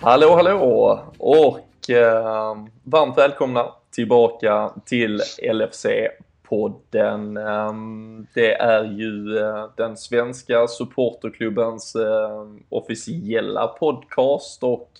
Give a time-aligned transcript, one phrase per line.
[0.00, 5.20] Hallå hallå och eh, varmt välkomna tillbaka till
[5.52, 7.36] LFC-podden podden.
[7.36, 14.90] Ehm, det är ju eh, den svenska supporterklubbens eh, officiella podcast och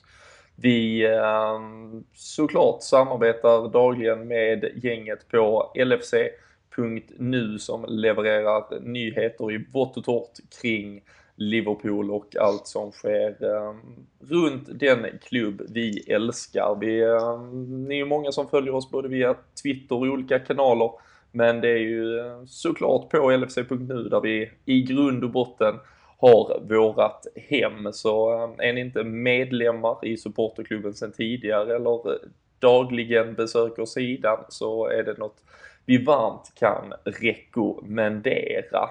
[0.56, 10.04] vi ehm, såklart samarbetar dagligen med gänget på LFC.nu som levererar nyheter i vått och
[10.04, 11.02] torrt kring
[11.36, 13.74] Liverpool och allt som sker eh,
[14.20, 16.76] runt den klubb vi älskar.
[16.80, 17.40] Vi, eh,
[17.88, 20.90] ni är ju många som följer oss både via Twitter och olika kanaler.
[21.38, 25.74] Men det är ju såklart på LFC.nu där vi i grund och botten
[26.18, 27.92] har vårat hem.
[27.92, 32.18] Så eh, är ni inte medlemmar i supporterklubben sedan tidigare eller
[32.58, 35.36] dagligen besöker sidan så är det något
[35.84, 38.88] vi varmt kan rekommendera.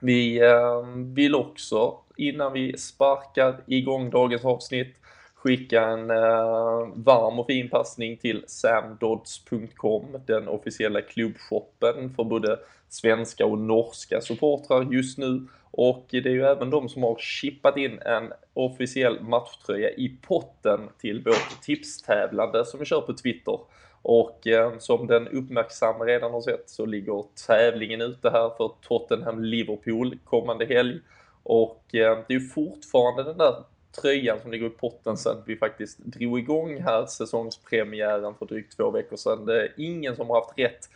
[0.00, 4.96] Vi eh, vill också innan vi sparkar igång dagens avsnitt
[5.42, 13.46] skicka en eh, varm och fin passning till samdodds.com, den officiella klubbshoppen för både svenska
[13.46, 15.46] och norska supportrar just nu.
[15.70, 20.80] Och det är ju även de som har chippat in en officiell matchtröja i potten
[20.98, 23.58] till vårt tipstävlande som vi kör på Twitter.
[24.02, 30.18] Och eh, som den uppmärksamma redan har sett så ligger tävlingen ute här för Tottenham-Liverpool
[30.24, 31.00] kommande helg.
[31.42, 33.54] Och eh, det är ju fortfarande den där
[33.92, 38.90] tröjan som ligger i potten sen vi faktiskt drog igång här säsongspremiären för drygt två
[38.90, 39.46] veckor sedan.
[39.46, 40.88] Det är ingen som har haft rätt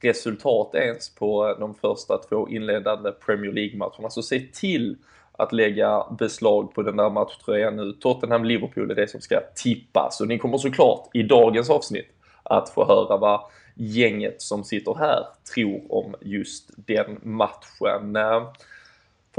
[0.00, 4.10] resultat ens på de första två inledande Premier League-matcherna.
[4.10, 4.96] Så se till
[5.32, 7.92] att lägga beslag på den där matchtröjan nu.
[7.92, 12.08] Tottenham-Liverpool är det som ska tippas och ni kommer såklart i dagens avsnitt
[12.42, 13.40] att få höra vad
[13.74, 18.16] gänget som sitter här tror om just den matchen.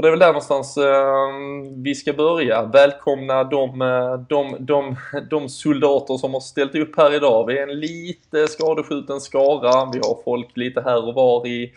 [0.00, 1.28] För det är väl där någonstans eh,
[1.76, 2.62] vi ska börja.
[2.62, 4.96] Välkomna de, eh, de, de,
[5.30, 7.46] de soldater som har ställt upp här idag.
[7.46, 9.90] Vi är en lite skadeskjuten skara.
[9.92, 11.72] Vi har folk lite här och var i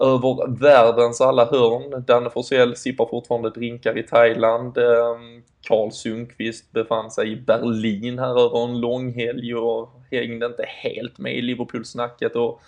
[0.00, 2.04] över världens alla hörn.
[2.06, 4.78] Danne Forsell sippar fortfarande drinkar i Thailand.
[4.78, 10.64] Ehm, Karl Sundqvist befann sig i Berlin här över en lång helg och hängde inte
[10.66, 12.36] helt med i Liverpool-snacket.
[12.36, 12.60] Och,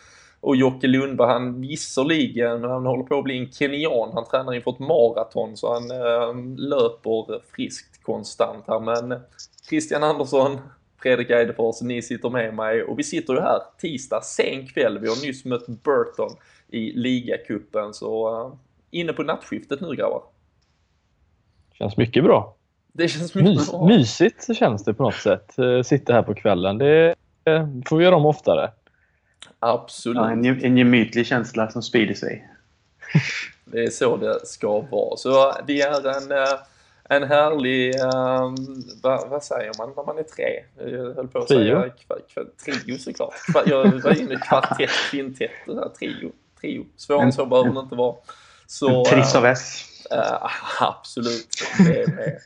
[0.45, 4.71] och Jocke Lundberg, han visserligen, han håller på att bli en kenyan, han tränar inför
[4.71, 8.81] ett maraton så han äh, löper friskt konstant här.
[8.81, 9.21] Men
[9.69, 10.59] Christian Andersson,
[11.03, 14.99] Fredrik Eidefors, ni sitter med mig och vi sitter ju här tisdag sen kväll.
[14.99, 16.31] Vi har nyss mött Burton
[16.69, 18.55] i ligacupen så uh,
[18.91, 20.23] inne på nattskiftet nu grabbar.
[21.73, 22.57] Känns mycket bra.
[22.93, 23.87] Det känns mycket Mys bra.
[23.87, 25.59] Mysigt känns det på något sätt.
[25.59, 26.79] Eh, sitta här på kvällen.
[26.79, 27.15] Det
[27.87, 28.71] får vi göra om oftare.
[29.65, 30.17] Absolut.
[30.17, 32.49] Ja, en, en gemytlig känsla som sprider sig.
[33.65, 35.17] det är så det ska vara.
[35.17, 36.59] Så vi är en, eh,
[37.09, 40.65] en härlig, um, vad, vad, säger man när man är tre?
[40.77, 41.81] Jag höll på att trio.
[41.81, 43.35] säga kva, kva, trio såklart.
[43.67, 45.51] Jag var inne i kvartett, kvintett,
[45.99, 46.33] trio.
[46.61, 46.87] trio.
[46.97, 48.17] Svårare än så behöver det inte vara.
[48.67, 49.85] Så, en triss av S.
[50.13, 51.49] Uh, absolut,
[51.79, 52.39] det är med.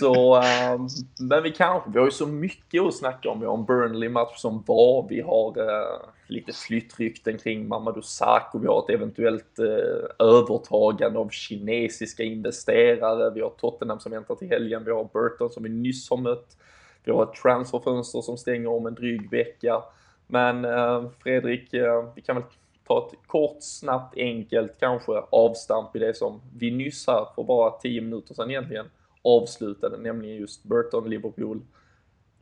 [0.00, 3.40] Så, um, men vi kanske, vi har ju så mycket att snacka om.
[3.40, 6.00] Vi har en Burnley-match som var, vi har uh,
[6.30, 13.40] lite flyttrykten kring Mamadou Sakho, vi har ett eventuellt eh, övertagande av kinesiska investerare, vi
[13.40, 16.56] har Tottenham som väntar till helgen, vi har Burton som vi nyss har mött,
[17.04, 19.82] vi har ett transferfönster som stänger om en dryg vecka.
[20.26, 22.44] Men eh, Fredrik, eh, vi kan väl
[22.86, 27.70] ta ett kort, snabbt, enkelt kanske avstamp i det som vi nyss här för bara
[27.70, 28.86] 10 minuter sedan egentligen
[29.22, 31.60] avslutade, nämligen just Burton-Liverpool,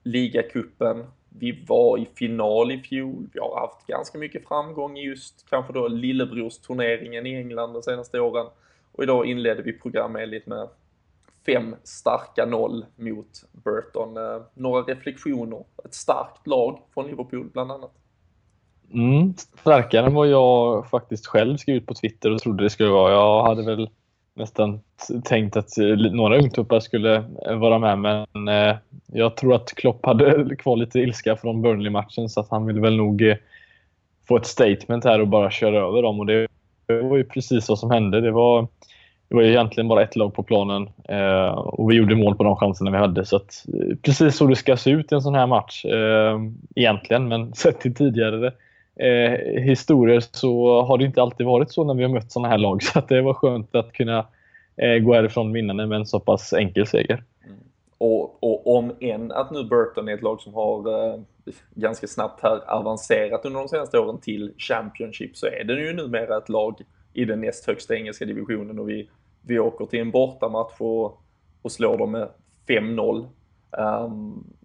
[0.03, 1.05] ligacupen.
[1.39, 3.27] Vi var i final i fjol.
[3.33, 8.21] Vi har haft ganska mycket framgång i just kanske då lillebrorsturneringen i England de senaste
[8.21, 8.47] åren.
[8.93, 10.69] Och idag inledde vi programmet med
[11.47, 14.17] fem starka noll mot Burton.
[14.17, 17.93] Eh, några reflektioner, ett starkt lag från Liverpool bland annat.
[18.93, 22.91] Mm, starkare än vad jag faktiskt själv skrev ut på Twitter och trodde det skulle
[22.91, 23.13] vara.
[23.13, 23.91] Jag hade väl
[24.39, 24.81] nästan
[25.25, 28.77] tänkt att eh, några ungtuppar skulle eh, vara med men eh,
[29.07, 32.97] jag tror att Klopp hade kvar lite ilska från Burnley-matchen så att han vill väl
[32.97, 33.37] nog eh,
[34.29, 36.21] få ett statement här och bara köra över dem.
[36.21, 36.49] Och det
[36.87, 38.21] var ju precis vad som hände.
[38.21, 38.69] Det var,
[39.29, 40.89] det var ju egentligen bara ett lag på planen
[41.57, 43.25] och vi gjorde mål på de chanserna vi hade.
[43.25, 43.65] Så att
[44.03, 45.85] precis så det ska se ut i en sån här match
[46.75, 48.53] egentligen men sett till tidigare
[48.99, 52.59] eh, historier så har det inte alltid varit så när vi har mött sådana här
[52.59, 52.83] lag.
[52.83, 54.27] Så att det var skönt att kunna
[54.77, 57.25] eh, gå härifrån vinnande med en så pass enkel seger.
[57.47, 57.59] Mm.
[57.99, 61.21] Och, och, om än att nu Burton är ett lag som har eh,
[61.75, 66.37] ganska snabbt här avancerat under de senaste åren till Championship så är det ju numera
[66.37, 66.81] ett lag
[67.13, 69.11] i den näst högsta engelska divisionen och vi,
[69.43, 71.23] vi åker till en bortamatch och,
[71.63, 72.29] och slår dem med
[72.69, 73.27] 5-0.
[73.71, 74.58] Um,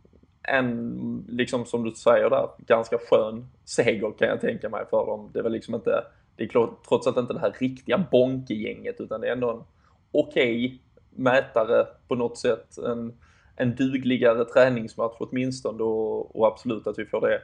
[0.44, 5.30] en, liksom som du säger där, ganska skön seger kan jag tänka mig för dem.
[5.34, 6.04] Det var liksom inte,
[6.36, 9.64] det är klart, trots allt inte det här riktiga bonkegänget utan det är ändå en
[10.12, 10.78] okej okay
[11.16, 12.78] mätare på något sätt.
[12.78, 13.14] En,
[13.56, 17.42] en dugligare träningsmatch åtminstone och, och absolut att vi får det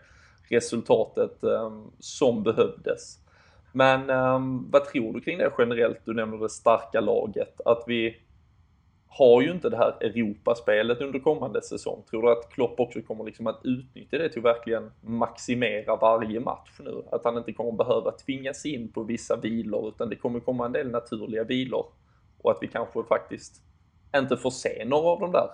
[0.55, 3.17] resultatet um, som behövdes.
[3.71, 5.99] Men um, vad tror du kring det generellt?
[6.05, 7.61] Du nämner det starka laget.
[7.65, 8.17] Att vi
[9.11, 12.03] har ju inte det här Europaspelet under kommande säsong.
[12.09, 16.39] Tror du att Klopp också kommer liksom att utnyttja det till att verkligen maximera varje
[16.39, 17.03] match nu?
[17.11, 20.71] Att han inte kommer behöva tvingas in på vissa vilor utan det kommer komma en
[20.71, 21.85] del naturliga vilor
[22.41, 23.63] och att vi kanske faktiskt
[24.15, 25.49] inte får se några av de där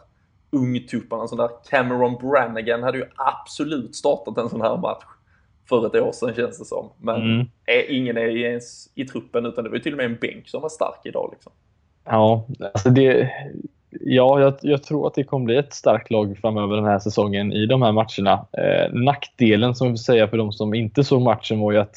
[0.50, 1.28] ungtupparna.
[1.28, 5.06] Sån där Cameron Brannigan hade ju absolut startat en sån här match
[5.70, 6.90] för ett år sedan känns det som.
[6.98, 7.46] Men mm.
[7.66, 10.50] är, ingen är ens i truppen utan det var ju till och med en bänk
[10.50, 11.30] som var stark idag.
[11.34, 11.52] Liksom.
[12.06, 13.30] Ja, alltså det,
[14.02, 17.54] ja jag, jag, tror att det kommer bli ett starkt lag framöver den här säsongen
[17.54, 18.46] i de här matcherna.
[18.52, 21.96] Eh, nackdelen som vi säga för de som inte såg matchen var ju att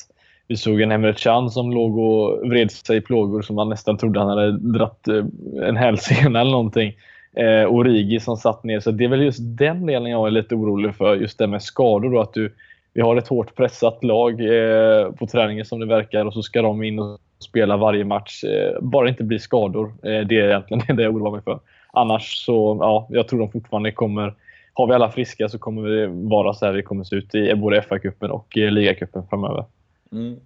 [0.48, 3.98] vi såg en Emre Can som låg och vred sig i plågor som man nästan
[3.98, 5.24] trodde han hade dratt eh,
[5.68, 6.92] en hälsena eller någonting.
[7.36, 8.80] Eh, Rigi som satt ner.
[8.80, 11.16] Så det är väl just den delen jag är lite orolig för.
[11.16, 12.10] Just det med skador.
[12.10, 12.54] Då, att du,
[12.92, 16.62] vi har ett hårt pressat lag eh, på träningen som det verkar och så ska
[16.62, 18.44] de in och spela varje match.
[18.44, 19.86] Eh, bara inte blir skador.
[19.86, 21.60] Eh, det är egentligen det jag oroar mig för.
[21.92, 24.34] Annars så, ja, jag tror de fortfarande kommer...
[24.72, 27.54] Har vi alla friska så kommer det vara så här vi kommer se ut i
[27.54, 29.64] både FA-cupen och eh, ligacupen framöver.
[30.12, 30.36] Mm.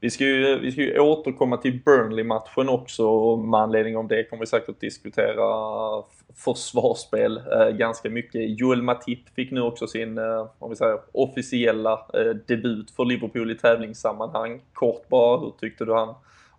[0.00, 4.24] Vi ska, ju, vi ska ju återkomma till Burnley-matchen också och med anledning av det
[4.24, 5.42] kommer vi säkert diskutera
[6.36, 8.60] försvarsspel eh, ganska mycket.
[8.60, 13.50] Joel Matip fick nu också sin, eh, om vi säger, officiella eh, debut för Liverpool
[13.50, 14.60] i tävlingssammanhang.
[14.72, 16.14] Kort bara, hur tyckte du han,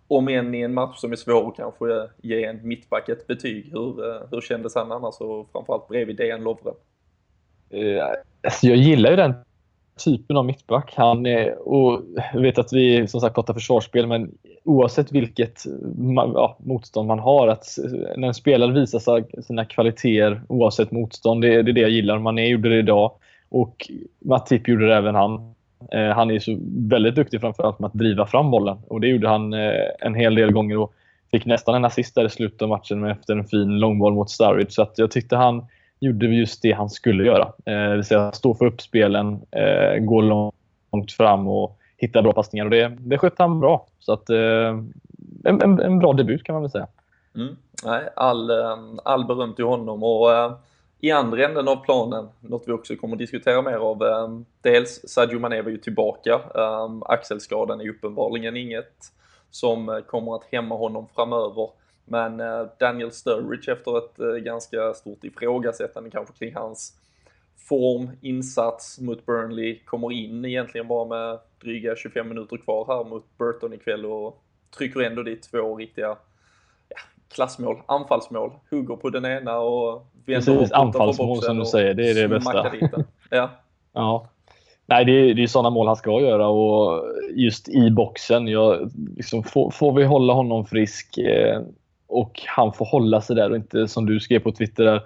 [0.08, 3.70] om än i en match som är svår, kanske eh, ge en mittback ett betyg.
[3.72, 6.74] Hur, eh, hur kändes han annars och framförallt bredvid Dejan Lovren?
[7.74, 8.02] Uh,
[8.42, 9.34] alltså jag gillar ju den
[9.98, 10.92] typen av mittback.
[10.96, 12.02] Han är, och
[12.32, 14.30] jag vet att vi som sagt pratar försvarsspel, men
[14.64, 15.62] oavsett vilket
[16.34, 17.66] ja, motstånd man har, att
[18.16, 22.18] när en spelare visar sina kvaliteter oavsett motstånd, det, det är det jag gillar.
[22.18, 23.12] Mané gjorde det idag
[23.48, 25.54] och Matip gjorde det även han.
[25.92, 26.58] Eh, han är så
[26.88, 30.34] väldigt duktig framförallt med att driva fram bollen och det gjorde han eh, en hel
[30.34, 30.92] del gånger och
[31.30, 34.70] fick nästan en assist där i slutet av matchen efter en fin långboll mot Sturridge.
[34.70, 35.66] Så jag tyckte han
[36.00, 37.42] gjorde just det han skulle göra.
[37.42, 42.64] Eh, det vill säga stå för uppspelen, eh, gå långt fram och hitta bra passningar.
[42.64, 43.86] Och det, det skötte han bra.
[43.98, 44.38] Så att, eh,
[45.44, 46.86] en, en, en, bra debut kan man väl säga.
[47.34, 47.56] Mm.
[47.84, 50.02] Nej, all, ehm, all beröm till honom.
[50.02, 50.52] Och, eh,
[51.00, 54.02] i andra änden av planen, något vi också kommer att diskutera mer av.
[54.02, 56.40] Ehm, dels Sadio Mané var ju tillbaka.
[56.54, 59.12] Ehm, axelskadan är uppenbarligen inget
[59.50, 61.70] som eh, kommer att hämma honom framöver.
[62.08, 66.92] Men eh, Daniel Sturridge efter ett eh, ganska stort ifrågasättande kanske kring hans
[67.68, 73.38] form, insats mot Burnley, kommer in egentligen bara med dryga 25 minuter kvar här mot
[73.38, 74.42] Burton ikväll och
[74.78, 76.16] trycker ändå dit två riktiga
[76.88, 76.96] ja,
[77.34, 78.50] klassmål, anfallsmål.
[78.70, 82.72] Hugger på den ena och vänder Precis, anfallsmål som du säger, det är det bästa.
[83.30, 83.50] Ja.
[83.92, 84.28] ja.
[84.86, 88.48] Nej, det är, det är sådana mål han ska göra och just i boxen.
[88.48, 91.62] Jag, liksom, får, får vi hålla honom frisk eh,
[92.08, 95.02] och han får hålla sig där och inte som du skrev på Twitter där,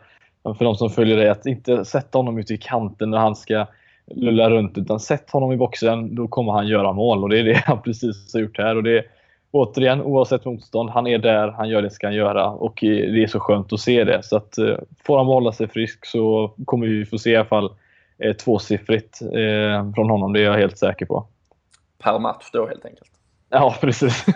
[0.54, 3.66] för de som följer dig, att inte sätta honom ute i kanten när han ska
[4.06, 7.44] lulla runt utan sätt honom i boxen, då kommer han göra mål och det är
[7.44, 8.76] det han precis har gjort här.
[8.76, 9.04] Och det är,
[9.50, 13.23] återigen, oavsett motstånd, han är där, han gör det ska han göra och eh, det
[13.23, 14.23] är så skönt att se det.
[14.23, 17.44] Så att eh, får han hålla sig frisk så kommer vi få se i alla
[17.44, 17.73] fall
[18.18, 21.26] eh, tvåsiffrigt eh, från honom, det är jag helt säker på.
[21.99, 23.12] Per match då helt enkelt?
[23.54, 24.26] Ja, precis.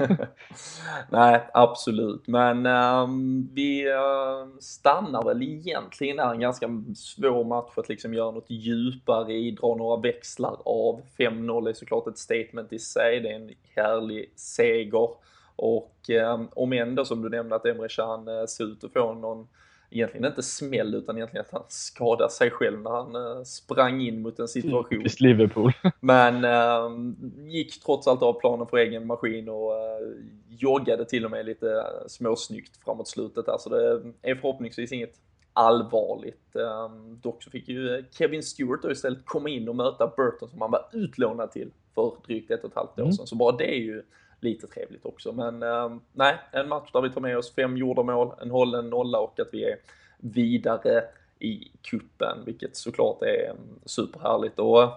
[1.11, 2.26] Nej, absolut.
[2.26, 8.30] Men um, vi uh, stannar väl egentligen där en ganska svår match att liksom göra
[8.30, 11.00] något djupare i, dra några växlar av.
[11.18, 13.20] 5-0 är såklart ett statement i sig.
[13.20, 15.08] Det är en härlig seger.
[15.56, 19.14] Och um, om ändå som du nämnde att Emre Can uh, ser ut att få
[19.14, 19.46] någon
[19.90, 24.23] egentligen inte smäll utan egentligen att han skadade sig själv när han uh, sprang in
[24.23, 25.00] mot en situation.
[25.00, 25.73] Just Liverpool.
[26.00, 27.14] Men uh,
[27.49, 30.09] gick trots allt av planen för egen maskin och uh,
[30.49, 35.14] joggade till och med lite småsnyggt framåt slutet där så det är förhoppningsvis inget
[35.52, 36.57] allvarligt.
[36.57, 40.61] Um, dock så fick ju Kevin Stewart då istället komma in och möta Burton som
[40.61, 43.12] han var utlånad till för drygt ett och ett halvt år mm.
[43.12, 43.26] sedan.
[43.26, 44.02] Så bara det är ju
[44.40, 45.33] lite trevligt också.
[45.33, 48.90] Men eh, nej, en match där vi tar med oss fem gjorda mål, en hållen
[48.90, 49.76] nolla och att vi är
[50.19, 51.05] vidare
[51.38, 54.59] i kuppen, vilket såklart är mm, superhärligt.
[54.59, 54.93] Och eh,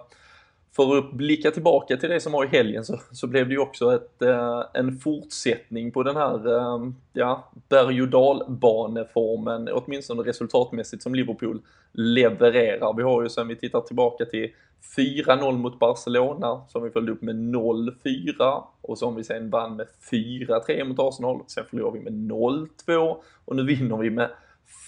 [0.72, 3.60] för att blicka tillbaka till det som var i helgen så, så blev det ju
[3.60, 11.02] också ett, eh, en fortsättning på den här eh, ja, berg och dalbaneformen, åtminstone resultatmässigt,
[11.02, 11.60] som Liverpool
[11.92, 12.96] levererar.
[12.96, 14.50] Vi har ju sen vi tittar tillbaka till
[14.96, 19.86] 4-0 mot Barcelona, som vi följde upp med 0-4 och som vi sen vann med
[20.10, 21.40] 4-3 mot Arsenal.
[21.46, 24.30] Sen förlorade vi med 0-2 och nu vinner vi med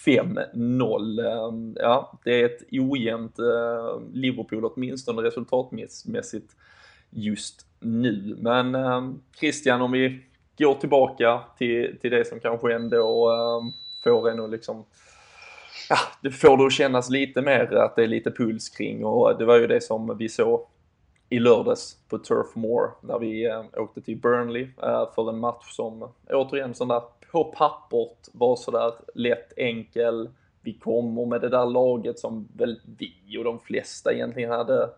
[0.05, 1.47] 5-0.
[1.47, 6.55] Ehm, ja, det är ett ojämnt ehm, Liverpool, åtminstone resultatmässigt
[7.09, 8.37] just nu.
[8.39, 10.23] Men ehm, Christian, om vi
[10.57, 13.73] går tillbaka till, till det som kanske ändå
[14.03, 14.85] får en att liksom
[15.89, 19.37] ja, det får det att kännas lite mer att det är lite puls kring och
[19.37, 20.67] det var ju det som vi såg
[21.29, 25.71] i lördags på Turf Moor när vi eh, åkte till Burnley eh, för en match
[25.71, 30.29] som återigen sån där på pappret var sådär lätt enkel.
[30.61, 34.89] Vi kommer med det där laget som väl vi och de flesta egentligen hade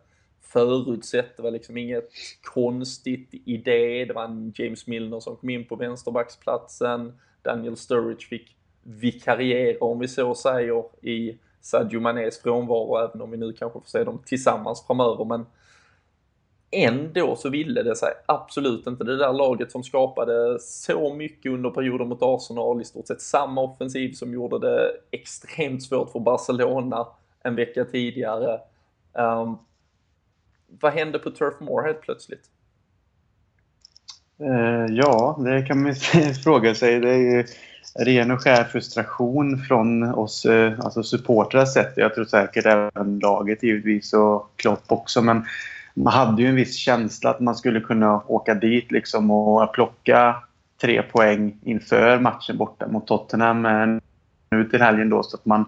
[0.42, 1.38] förutsett.
[1.38, 2.10] Det var liksom inget
[2.44, 4.06] konstigt i det.
[4.06, 7.20] Det var en James Milner som kom in på vänsterbacksplatsen.
[7.42, 13.38] Daniel Sturridge fick vikariera, om vi så säger, i Sadio Manés frånvaro, även om vi
[13.38, 15.26] nu kanske får se dem tillsammans framöver.
[15.26, 15.46] Men
[16.72, 19.04] ändå så ville det sig absolut inte.
[19.04, 23.62] Det där laget som skapade så mycket under perioden mot Arsenal, i stort sett samma
[23.62, 27.08] offensiv som gjorde det extremt svårt för Barcelona
[27.44, 28.60] en vecka tidigare.
[29.14, 29.58] Um,
[30.68, 32.44] vad hände på Turf Moor helt plötsligt?
[34.42, 35.96] Uh, ja, det kan man
[36.44, 37.00] fråga sig.
[37.00, 37.46] Det är ju
[37.94, 41.94] ren och skär frustration från oss eh, alltså supportrar sett.
[41.96, 45.22] Jag tror säkert även laget givetvis och Klopp också.
[45.22, 45.46] Men
[45.94, 50.36] man hade ju en viss känsla att man skulle kunna åka dit liksom och plocka
[50.82, 54.02] tre poäng inför matchen borta mot Tottenham Men
[54.52, 55.66] nu till helgen då så att man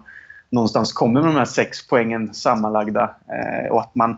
[0.50, 4.16] någonstans kommer med de här sex poängen sammanlagda eh, och att man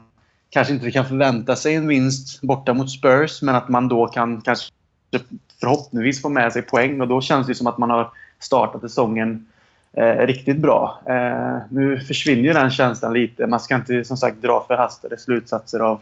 [0.50, 4.40] kanske inte kan förvänta sig en vinst borta mot Spurs men att man då kan
[4.40, 4.72] kanske
[5.60, 9.46] förhoppningsvis få med sig poäng och då känns det som att man har startat säsongen
[9.92, 11.00] eh, riktigt bra.
[11.06, 13.46] Eh, nu försvinner ju den känslan lite.
[13.46, 16.00] Man ska inte som sagt dra förhastade slutsatser av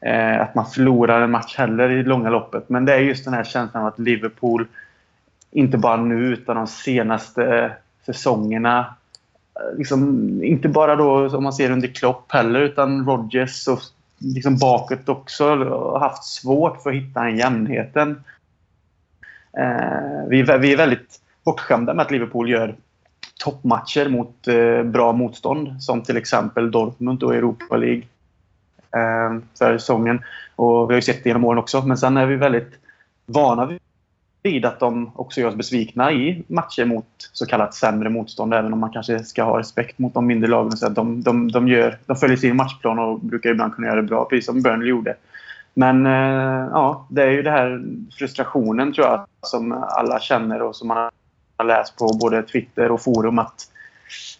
[0.00, 2.68] eh, att man förlorar en match heller i långa loppet.
[2.68, 4.66] Men det är just den här känslan av att Liverpool,
[5.50, 7.70] inte bara nu utan de senaste eh,
[8.06, 13.80] säsongerna eh, Liksom, inte bara då om man ser under Klopp heller utan Rodgers och
[14.18, 18.24] liksom bakåt också har haft svårt för att hitta den jämnheten.
[19.58, 22.76] Eh, vi, vi är väldigt bortskämda med att Liverpool gör
[23.44, 28.02] toppmatcher mot eh, bra motstånd som till exempel Dortmund och Europa League
[28.94, 30.22] eh, för säsongen.
[30.56, 31.82] Och vi har ju sett det genom åren också.
[31.82, 32.72] Men sen är vi väldigt
[33.26, 33.78] vana
[34.42, 38.54] vid att de också gör oss besvikna i matcher mot så kallat sämre motstånd.
[38.54, 40.72] Även om man kanske ska ha respekt mot de mindre lagen.
[40.72, 44.02] Så att de, de, de, gör, de följer sin matchplan och brukar ibland kunna göra
[44.02, 45.16] det bra, precis som Burnley gjorde.
[45.74, 47.84] Men eh, ja, det är ju den här
[48.18, 51.10] frustrationen tror jag som alla känner och som man
[51.56, 53.68] har läst på både Twitter och forum att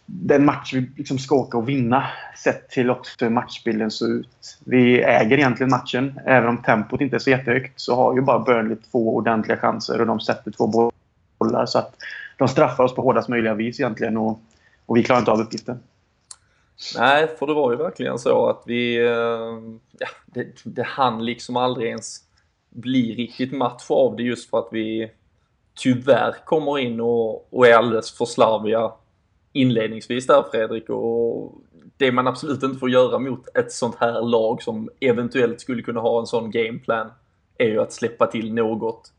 [0.07, 2.05] den match vi liksom ska åka och vinna
[2.37, 4.59] sett till också hur matchbilden såg ut.
[4.65, 6.21] Vi äger egentligen matchen.
[6.27, 10.01] Även om tempot inte är så jättehögt så har ju bara Burnley två ordentliga chanser
[10.01, 10.93] och de sätter två
[11.39, 11.67] bollar.
[11.67, 11.95] Så att
[12.39, 14.41] de straffar oss på hårdast möjliga vis egentligen och,
[14.87, 15.81] och vi klarar inte av uppgiften.
[16.97, 18.97] Nej, för det var ju verkligen så att vi...
[18.97, 19.59] Eh,
[19.99, 22.21] ja, det, det hann liksom aldrig ens
[22.71, 25.13] bli riktigt match av det just för att vi
[25.75, 28.93] tyvärr kommer in och, och är alldeles för slarviga
[29.53, 31.55] inledningsvis där Fredrik och
[31.97, 36.01] det man absolut inte får göra mot ett sånt här lag som eventuellt skulle kunna
[36.01, 37.13] ha en sån gameplan
[37.59, 39.13] är ju att släppa till något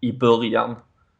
[0.00, 0.76] i början,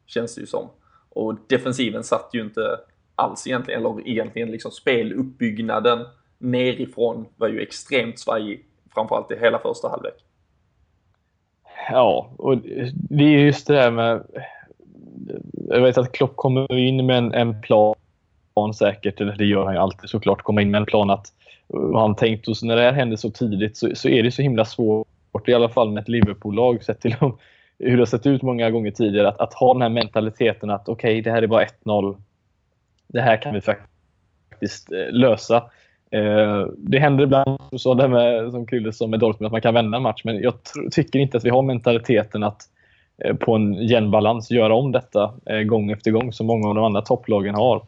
[0.06, 0.68] känns det ju som.
[1.08, 2.80] Och defensiven satt ju inte
[3.16, 5.98] alls egentligen, eller egentligen liksom speluppbyggnaden
[6.38, 10.14] nerifrån var ju extremt svajig, framförallt i hela första halvlek.
[11.90, 12.58] Ja, och
[12.92, 14.22] det är just det där med...
[15.68, 17.94] Jag vet att Klopp kommer in med en, en plan
[18.74, 21.26] säkert, eller det gör han ju alltid såklart, komma in med en plan att
[21.66, 24.42] vad han tänkt och när det här händer så tidigt så, så är det så
[24.42, 25.08] himla svårt,
[25.46, 27.16] i alla fall med ett Liverpool-lag sett till
[27.78, 30.88] hur det har sett ut många gånger tidigare, att, att ha den här mentaliteten att
[30.88, 32.16] okej, okay, det här är bara 1-0.
[33.08, 35.56] Det här kan vi faktiskt eh, lösa.
[36.10, 39.74] Eh, det händer ibland, så det med, som Krille sa med Dortmund, att man kan
[39.74, 40.54] vända en match, men jag
[40.90, 42.62] tycker inte att vi har mentaliteten att
[43.24, 45.32] eh, på en jämn balans göra om detta
[45.64, 47.82] gång efter gång som många av de andra topplagen har.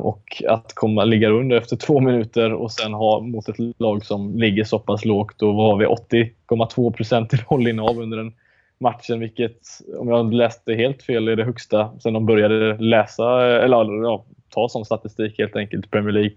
[0.00, 4.38] Och att komma ligga under efter två minuter och sen ha mot ett lag som
[4.38, 5.86] ligger så pass lågt och vad har vi
[6.20, 8.32] 80,2 procent i rollinnehav under en
[8.80, 9.60] matchen, vilket
[9.98, 14.68] om jag läste helt fel är det högsta sen de började läsa eller ja, ta
[14.68, 16.36] sån statistik helt enkelt Premier League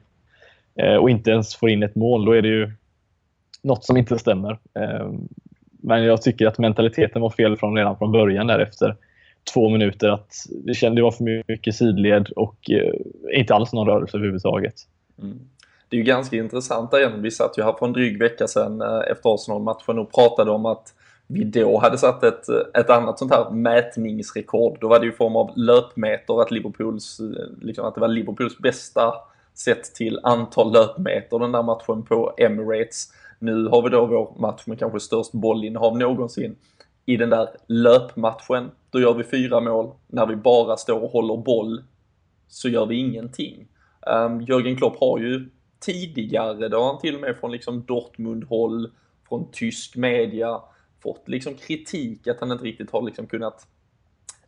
[0.76, 2.26] eh, och inte ens får in ett mål.
[2.26, 2.72] Då är det ju
[3.64, 4.52] något som inte stämmer.
[4.52, 5.12] Eh,
[5.82, 8.96] men jag tycker att mentaliteten var fel från redan från början därefter.
[9.54, 10.10] två minuter.
[10.10, 12.94] Att det kände det var för mycket sidled och eh,
[13.40, 14.76] inte alls någon rörelse överhuvudtaget.
[15.22, 15.40] Mm.
[15.90, 17.22] Det är ju ganska intressant igen.
[17.22, 20.66] Vi satt ju här för en dryg vecka sedan eh, efter Arsenal-matchen och pratade om
[20.66, 20.94] att
[21.28, 24.78] vi då hade satt ett, ett annat sånt här mätningsrekord.
[24.82, 27.22] Då var det ju i form av löpmeter, att, Liverpools,
[27.62, 29.14] liksom, att det var Liverpools bästa
[29.54, 33.14] sett till antal löpmeter den där matchen på Emirates.
[33.40, 36.56] Nu har vi då vår match med kanske störst bollinnehav någonsin.
[37.06, 39.92] I den där löpmatchen, då gör vi fyra mål.
[40.08, 41.84] När vi bara står och håller boll
[42.48, 43.68] så gör vi ingenting.
[44.08, 47.86] Ehm, um, Jörgen Klopp har ju tidigare, då har han till och med från liksom
[47.86, 48.92] Dortmund-håll,
[49.30, 50.62] från tysk media,
[51.04, 53.68] fått liksom kritik att han inte riktigt har liksom kunnat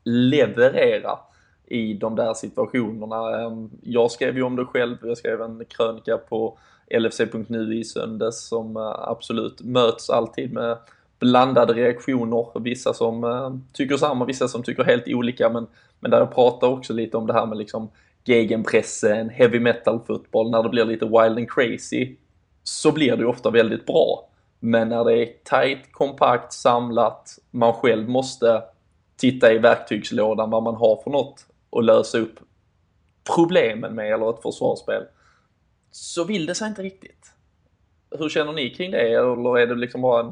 [0.03, 1.19] leverera
[1.67, 3.39] i de där situationerna.
[3.39, 6.57] Ehm, jag skrev ju om det själv, jag skrev en krönika på
[6.99, 10.77] LFC.nu i söndags som eh, absolut möts alltid med
[11.19, 12.59] blandade reaktioner.
[12.59, 15.49] Vissa som ehm, tycker samma, vissa som tycker helt olika.
[15.49, 15.67] Men,
[15.99, 17.89] men där jag pratar också lite om det här med liksom
[18.23, 20.51] gegenpressen, heavy metal fotboll.
[20.51, 22.15] När det blir lite wild and crazy
[22.63, 24.28] så blir det ju ofta väldigt bra.
[24.59, 28.63] Men när det är tight, kompakt, samlat, man själv måste
[29.17, 32.39] titta i verktygslådan vad man har för något och lösa upp
[33.35, 35.03] problemen med eller ett försvarsspel
[35.91, 37.31] så vill det sig inte riktigt.
[38.19, 39.13] Hur känner ni kring det?
[39.13, 40.31] Eller är det liksom bara en,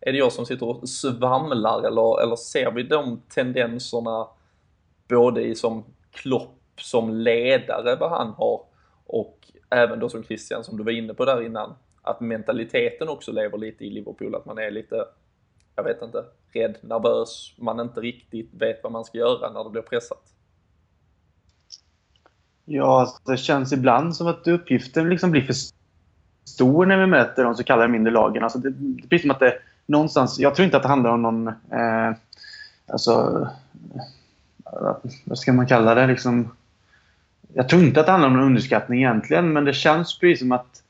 [0.00, 4.28] är det jag som sitter och svamlar eller, eller ser vi de tendenserna
[5.08, 8.60] både i som Klopp som ledare vad han har
[9.06, 9.38] och
[9.70, 11.74] även då som Christian som du var inne på där innan
[12.06, 15.04] att mentaliteten också lever lite i Liverpool, att man är lite,
[15.76, 19.70] jag vet inte, rädd, nervös, man inte riktigt vet vad man ska göra när det
[19.70, 20.22] blir pressat.
[22.64, 25.54] Ja, alltså, det känns ibland som att uppgiften liksom blir för
[26.44, 28.42] stor när vi möter de så kallade mindre lagen.
[28.42, 30.38] Alltså det, det blir som att det någonstans...
[30.38, 31.48] Jag tror inte att det handlar om någon...
[31.48, 32.16] Eh,
[32.86, 33.48] alltså...
[35.24, 36.06] Vad ska man kalla det?
[36.06, 36.56] Liksom,
[37.54, 40.52] jag tror inte att det handlar om någon underskattning egentligen, men det känns precis som
[40.52, 40.82] att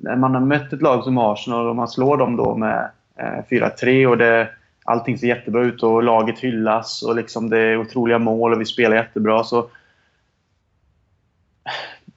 [0.00, 3.44] när man har mött ett lag som Arsenal och man slår dem då med eh,
[3.50, 4.48] 4-3 och det,
[4.84, 8.64] allting ser jättebra ut och laget hyllas och liksom det är otroliga mål och vi
[8.64, 9.44] spelar jättebra.
[9.44, 9.66] Så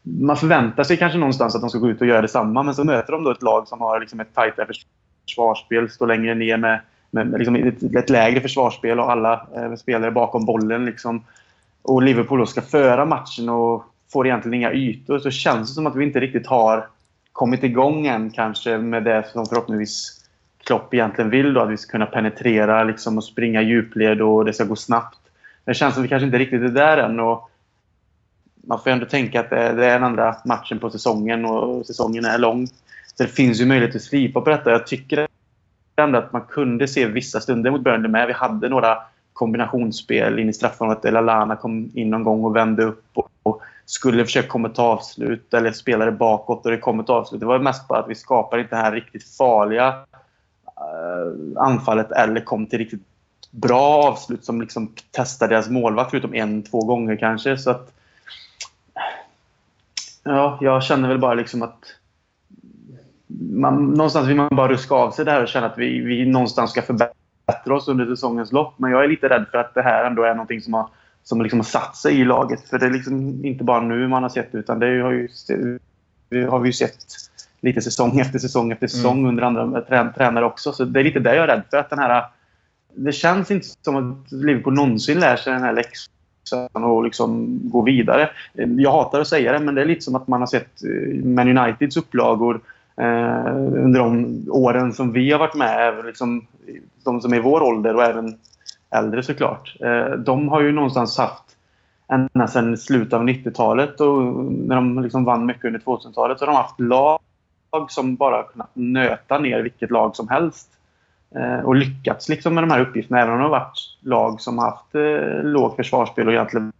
[0.03, 2.83] man förväntar sig kanske någonstans att de ska gå ut och göra detsamma, men så
[2.83, 4.67] möter de då ett lag som har liksom ett tajtare
[5.25, 6.79] försvarsspel, står längre ner med,
[7.11, 10.85] med, med liksom ett, ett, lägre försvarsspel och alla eh, spelare bakom bollen.
[10.85, 11.23] Liksom.
[11.81, 15.87] Och Liverpool då ska föra matchen och får egentligen inga ytor, så känns det som
[15.87, 16.87] att vi inte riktigt har
[17.33, 20.19] kommit igång än kanske med det som förhoppningsvis
[20.63, 21.53] Klopp egentligen vill.
[21.53, 25.19] Då, att vi ska kunna penetrera liksom, och springa djupled och det ska gå snabbt.
[25.65, 27.19] Det känns som att vi kanske inte riktigt är där än.
[27.19, 27.49] Och
[28.67, 32.37] man får ändå tänka att det är den andra matchen på säsongen och säsongen är
[32.37, 32.67] lång.
[33.15, 34.71] Så det finns ju möjlighet att slipa på detta.
[34.71, 35.27] Jag tycker
[35.95, 38.27] ändå att man kunde se vissa stunder mot Burnley med.
[38.27, 38.97] Vi hade några
[39.33, 41.13] kombinationsspel in i straffområdet.
[41.13, 43.05] Lallana kom in någon gång och vände upp
[43.43, 47.39] och skulle försöka komma till avslut eller spelade bakåt och det kom ett avslut.
[47.39, 52.41] Det var mest bara att vi skapade inte det här riktigt farliga uh, anfallet eller
[52.41, 53.03] kom till riktigt
[53.51, 57.57] bra avslut som liksom testade deras målvakt förutom en, två gånger kanske.
[57.57, 57.93] Så att,
[60.23, 61.79] ja, jag känner väl bara liksom att
[63.51, 66.25] man, någonstans vill man bara ruska av sig det här och känna att vi, vi
[66.25, 68.73] någonstans ska förbättra oss under säsongens lopp.
[68.77, 70.87] Men jag är lite rädd för att det här ändå är någonting som har
[71.23, 72.69] som liksom har satt sig i laget.
[72.69, 75.29] För det är liksom inte bara nu man har sett det, utan det har, ju,
[76.29, 76.97] det har vi ju sett
[77.61, 79.29] lite säsong efter säsong efter säsong mm.
[79.29, 80.71] under andra tränare också.
[80.71, 81.77] Så det är lite det jag är rädd för.
[81.77, 82.25] Att den här,
[82.95, 87.81] det känns inte som att Liverpool någonsin lär sig den här läxan och liksom gå
[87.81, 88.29] vidare.
[88.53, 91.25] Jag hatar att säga det, men det är lite som att man har sett eh,
[91.25, 92.61] Man Uniteds upplagor
[92.97, 96.05] eh, under de åren som vi har varit med.
[96.05, 96.47] Liksom,
[97.03, 98.37] de som är i vår ålder och även
[98.93, 99.75] äldre såklart.
[99.79, 101.43] Eh, de har ju någonstans haft
[102.07, 106.53] ända sedan slutet av 90-talet och när de liksom vann mycket under 2000-talet så har
[106.53, 107.19] de haft lag
[107.89, 110.69] som bara kunnat nöta ner vilket lag som helst.
[111.35, 114.57] Eh, och lyckats liksom med de här uppgifterna även om de har varit lag som
[114.57, 116.71] har haft eh, lågt försvarsspel och egentligen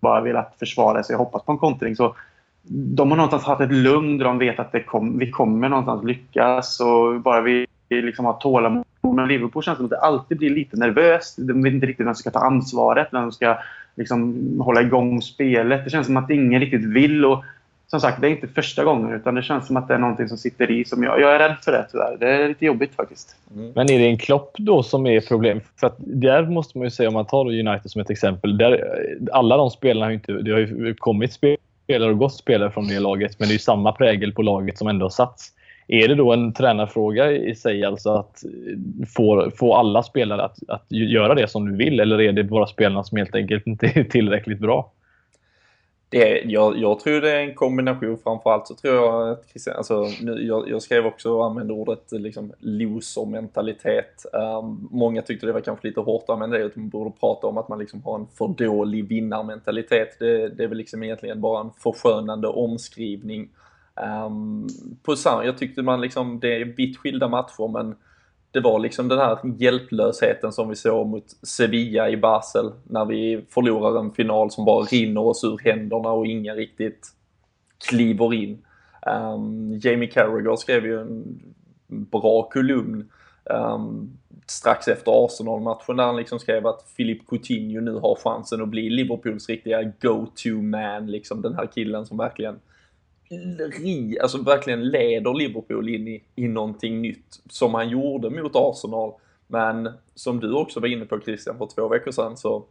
[0.00, 1.96] bara velat försvara sig och hoppas på en kontring.
[1.96, 2.14] Så
[2.68, 6.04] de har någonstans haft ett lugn där de vet att det kom, vi kommer någonstans
[6.04, 10.50] lyckas och bara vi liksom har tålamod men Liverpool känns som att det alltid blir
[10.50, 11.34] lite nervöst.
[11.38, 13.58] De vet inte riktigt vem som ska ta ansvaret, vem som ska
[13.94, 15.84] liksom hålla igång spelet.
[15.84, 17.24] Det känns som att ingen riktigt vill.
[17.24, 17.44] Och
[17.86, 20.28] som sagt, det är inte första gången utan det känns som att det är någonting
[20.28, 20.84] som sitter i.
[20.84, 22.16] Som jag, jag är rädd för det tyvärr.
[22.20, 23.36] Det är lite jobbigt faktiskt.
[23.54, 23.72] Mm.
[23.74, 25.60] Men är det en Klopp då som är problem?
[25.80, 28.58] För att där måste man ju säga, om man tar United som ett exempel.
[28.58, 28.98] Där,
[29.32, 30.32] alla de spelarna har inte...
[30.32, 33.38] Det har ju kommit spelare och gått spelare från det laget.
[33.38, 35.52] Men det är ju samma prägel på laget som ändå har satts.
[35.88, 38.42] Är det då en tränarfråga i sig, alltså att
[39.16, 42.00] få, få alla spelare att, att göra det som du vill?
[42.00, 44.92] Eller är det bara spelarna som helt enkelt inte är tillräckligt bra?
[46.12, 48.18] Det, jag, jag tror det är en kombination.
[48.24, 52.12] Framförallt så tror jag att Christian, alltså, nu, jag, jag skrev också och använde ordet
[52.12, 54.26] liksom, loser-mentalitet.
[54.32, 57.46] Um, många tyckte det var kanske lite hårt att använda det, att man borde prata
[57.46, 60.16] om att man liksom har en för dålig vinnarmentalitet.
[60.18, 63.48] Det, det är väl liksom egentligen bara en förskönande omskrivning.
[63.94, 64.68] Um,
[65.02, 67.94] på samma, jag tyckte man liksom, det är vitt skilda matcher men
[68.50, 73.44] det var liksom den här hjälplösheten som vi såg mot Sevilla i Basel när vi
[73.48, 77.08] förlorar en final som bara rinner oss ur händerna och ingen riktigt
[77.88, 78.64] kliver in.
[79.06, 81.40] Um, Jamie Carragher skrev ju en
[81.86, 83.10] bra kolumn
[83.44, 88.68] um, strax efter Arsenal-matchen där han liksom skrev att Philip Coutinho nu har chansen att
[88.68, 92.60] bli Liverpools riktiga go-to-man, liksom den här killen som verkligen
[93.58, 99.12] ri, alltså verkligen leder Liverpool in i, i någonting nytt som han gjorde mot Arsenal.
[99.46, 102.64] Men som du också var inne på Christian för två veckor sedan så,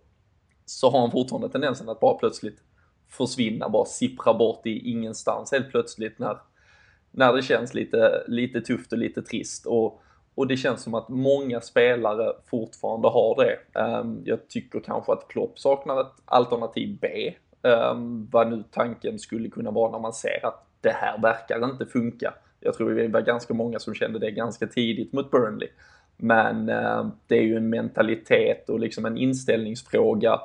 [0.66, 2.58] så har han fortfarande tendensen att bara plötsligt
[3.10, 6.38] försvinna, bara sippra bort i ingenstans helt plötsligt när,
[7.12, 9.66] när det känns lite, lite tufft och lite trist.
[9.66, 10.02] Och,
[10.36, 13.80] och det känns som att många spelare fortfarande har det.
[13.80, 19.50] Ehm, jag tycker kanske att Klopp saknar ett alternativ B Um, vad nu tanken skulle
[19.50, 22.34] kunna vara när man ser att det här verkar inte funka.
[22.60, 25.70] Jag tror vi var ganska många som kände det ganska tidigt mot Burnley.
[26.18, 30.40] Men uh, det är ju en mentalitet och liksom en inställningsfråga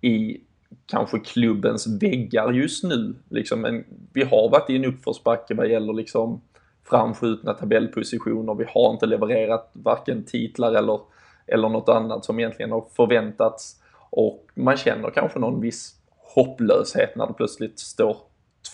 [0.00, 0.40] i
[0.86, 3.14] kanske klubbens väggar just nu.
[3.28, 6.40] Liksom en, vi har varit i en uppförsbacke vad gäller liksom
[6.84, 8.54] framskjutna tabellpositioner.
[8.54, 11.00] Vi har inte levererat varken titlar eller,
[11.46, 13.82] eller något annat som egentligen har förväntats.
[14.10, 15.95] Och man känner kanske någon viss
[16.36, 18.16] hopplöshet när det plötsligt står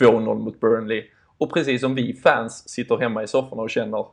[0.00, 1.04] 2-0 mot Burnley.
[1.38, 4.06] Och precis som vi fans sitter hemma i sofforna och känner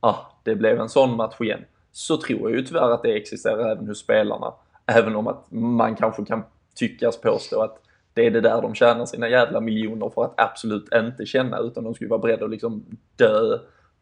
[0.00, 1.64] ah, det blev en sån match igen.
[1.92, 4.54] Så tror jag ju tyvärr att det existerar även hos spelarna.
[4.86, 6.42] Även om att man kanske kan
[6.74, 7.82] tyckas påstå att
[8.14, 11.84] det är det där de tjänar sina jävla miljoner för att absolut inte känna utan
[11.84, 12.84] de skulle vara beredda att liksom
[13.16, 13.58] dö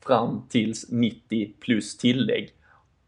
[0.06, 2.50] fram tills 90 plus tillägg.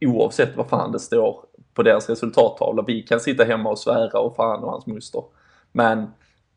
[0.00, 2.84] Oavsett vad fan det står på deras resultattavla.
[2.86, 5.22] Vi kan sitta hemma och svära och fan och hans moster
[5.76, 6.06] men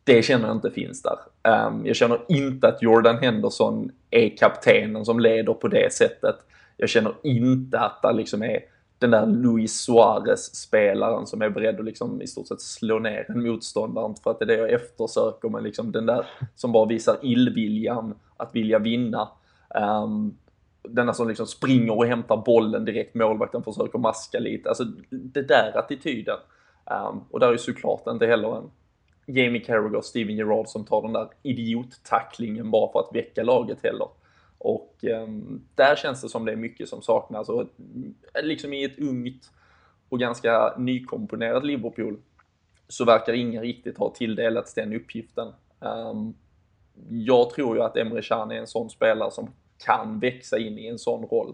[0.04, 1.18] det känner jag inte finns där.
[1.44, 6.36] Ehm, jag känner inte att Jordan Henderson är kaptenen som leder på det sättet.
[6.78, 8.60] Jag känner inte att det liksom är
[9.00, 13.44] den där Luis Suarez-spelaren som är beredd att liksom i stort sett slå ner en
[13.44, 14.14] motståndare.
[14.24, 18.16] För att det är det jag eftersöker, men liksom den där som bara visar illviljan
[18.38, 19.30] att vilja vinna.
[20.04, 20.38] Um,
[20.84, 24.70] denna som liksom springer och hämtar bollen direkt, målvakten försöker maska lite.
[24.70, 26.38] Alltså det där attityden.
[26.86, 28.72] Um, och där är såklart inte heller en
[29.30, 34.08] Jamie Carragher, Steven Gerrard som tar den där idiottacklingen bara för att väcka laget heller.
[34.58, 35.28] Och eh,
[35.76, 37.50] där känns det som det är mycket som saknas.
[37.50, 39.52] Och eh, liksom i ett ungt
[40.10, 42.18] och ganska nykomponerat Liverpool
[42.88, 45.48] så verkar ingen riktigt ha tilldelats den uppgiften.
[45.80, 46.36] Um,
[47.10, 49.50] jag tror ju att Emre Can är en sån spelare som
[49.86, 51.54] kan växa in i en sån roll.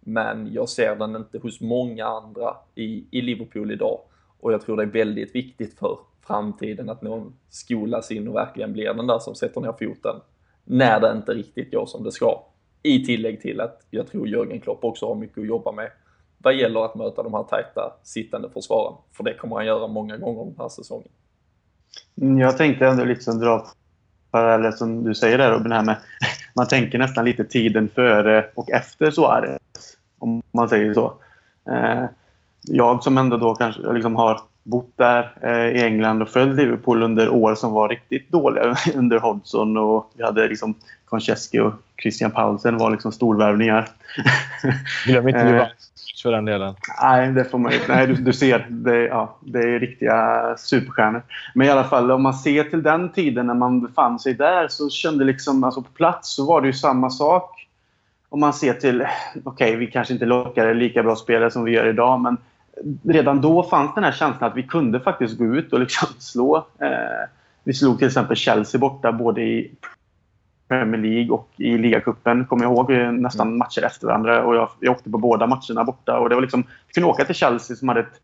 [0.00, 4.00] Men jag ser den inte hos många andra i, i Liverpool idag.
[4.40, 8.72] Och jag tror det är väldigt viktigt för framtiden att någon skolas in och verkligen
[8.72, 10.16] blir den där som sätter ner foten
[10.64, 12.42] när det inte riktigt går som det ska.
[12.82, 15.90] I tillägg till att jag tror Jörgen Klopp också har mycket att jobba med
[16.38, 18.96] vad gäller att möta de här tajta sittande försvaren.
[19.12, 21.08] För det kommer han göra många gånger den här säsongen.
[22.20, 23.66] Mm, jag tänkte ändå liksom dra
[24.30, 25.96] paralleller som du säger där Robin, här med
[26.54, 29.58] man tänker nästan lite tiden före och efter Suarez.
[30.18, 31.14] Om man säger så.
[31.70, 32.04] Eh,
[32.62, 37.02] jag som ändå då kanske liksom har bott där eh, i England och följt Liverpool
[37.02, 40.74] under år som var riktigt dåliga under Hodgson och vi hade liksom
[41.04, 43.88] Konchesky och Christian Paulsen var liksom storvärvningar.
[45.06, 46.74] Glöm inte Livakovic eh, för den delen.
[47.02, 48.66] Nej, det får man Nej, du, du ser.
[48.68, 51.22] Det, ja, det är riktiga superstjärnor.
[51.54, 54.68] Men i alla fall, om man ser till den tiden när man befann sig där
[54.68, 57.68] så kände liksom, alltså på plats så var det ju samma sak.
[58.28, 59.02] Om man ser till,
[59.44, 62.36] okej, okay, vi kanske inte lockade lika bra spelare som vi gör idag, men
[63.02, 66.56] redan då fanns den här känslan att vi kunde faktiskt gå ut och liksom slå.
[66.56, 67.28] Eh,
[67.64, 69.70] vi slog till exempel Chelsea borta både i
[70.68, 72.46] Premier League och i ligacupen.
[72.46, 73.58] Kommer jag ihåg eh, nästan mm.
[73.58, 74.44] matcher efter varandra.
[74.44, 76.18] Och jag, jag åkte på båda matcherna borta.
[76.18, 78.20] Och det var liksom, vi kunde åka till Chelsea som hade ett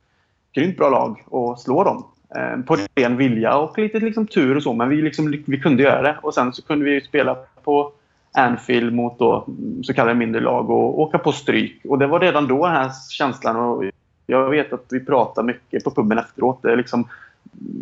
[0.54, 2.04] grymt bra lag och slå dem.
[2.36, 5.82] Eh, på ren vilja och lite liksom tur och så, men vi, liksom, vi kunde
[5.82, 6.16] göra det.
[6.22, 7.92] Och sen så kunde vi spela på
[8.32, 9.46] Anfield mot då,
[9.82, 11.80] så kallade mindre lag och åka på stryk.
[11.84, 13.56] Och det var redan då den här känslan.
[13.56, 13.84] Och
[14.32, 16.62] jag vet att vi pratar mycket på puben efteråt.
[16.62, 17.08] Det är liksom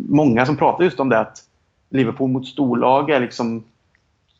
[0.09, 1.37] många som pratar just om det att
[1.89, 3.63] Liverpool mot storlag är liksom,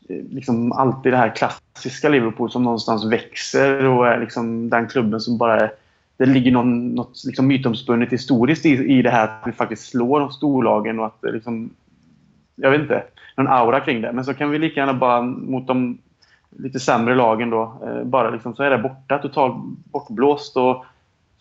[0.10, 5.20] eh, liksom alltid det här klassiska Liverpool som någonstans växer och är liksom den klubben
[5.20, 5.72] som bara är
[6.22, 10.30] det ligger någon, något liksom mytomspunnet historiskt i, i det här att vi faktiskt slår
[10.30, 11.70] storlagen och att det liksom...
[12.56, 13.04] Jag vet inte.
[13.38, 14.12] Någon aura kring det.
[14.12, 15.98] Men så kan vi lika gärna bara mot de
[16.50, 19.18] lite sämre lagen då, eh, bara liksom så är det borta.
[19.18, 19.56] Totalt
[19.92, 20.58] bortblåst.
[20.58, 20.86] Och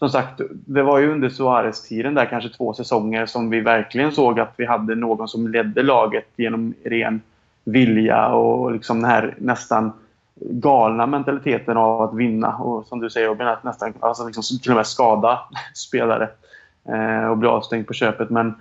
[0.01, 4.41] som sagt, det var ju under Suarez-tiden där kanske två säsonger som vi verkligen såg
[4.41, 7.21] att vi hade någon som ledde laget genom ren
[7.65, 9.93] vilja och liksom den här nästan
[10.41, 14.71] galna mentaliteten av att vinna och som du säger Robin, att nästan alltså liksom, till
[14.71, 15.41] och med skada
[15.75, 16.29] spelare
[16.85, 18.31] eh, och bli avstängd på köpet.
[18.31, 18.55] Men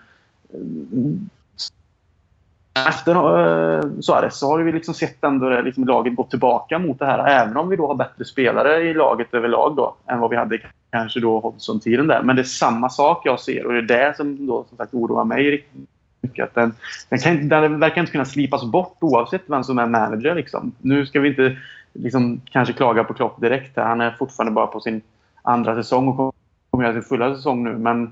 [2.88, 7.00] efter eh, Suarez så har vi liksom sett ändå det, liksom, laget gå tillbaka mot
[7.00, 7.28] det här.
[7.28, 10.60] Även om vi då har bättre spelare i laget överlag då, än vad vi hade
[10.92, 12.22] kanske då Hodgson-tiden där.
[12.22, 14.94] Men det är samma sak jag ser och det är det som då som sagt
[14.94, 15.90] oroar mig riktigt
[16.22, 16.46] mycket.
[16.46, 16.74] Att den,
[17.10, 20.36] den, kan, den verkar inte kunna slipas bort oavsett vem som är manager.
[20.36, 20.72] Liksom.
[20.82, 21.58] Nu ska vi inte
[21.94, 23.78] liksom, kanske klaga på Klopp direkt.
[23.78, 23.84] Här.
[23.84, 25.02] Han är fortfarande bara på sin
[25.42, 26.36] andra säsong och
[26.70, 27.78] kommer göra sin fulla säsong nu.
[27.78, 28.12] Men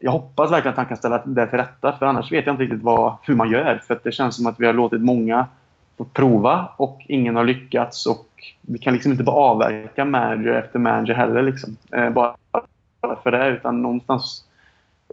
[0.00, 1.96] jag hoppas verkligen att han kan ställa det till rätta.
[1.98, 3.82] För annars vet jag inte riktigt vad, hur man gör.
[3.86, 5.46] För det känns som att vi har låtit många
[5.98, 8.06] få prova och ingen har lyckats.
[8.06, 8.26] Och
[8.60, 11.42] vi kan liksom inte bara avverka manager efter manager heller.
[11.42, 11.76] Liksom.
[11.92, 12.36] Eh, bara
[13.22, 13.48] för det.
[13.48, 14.44] Utan någonstans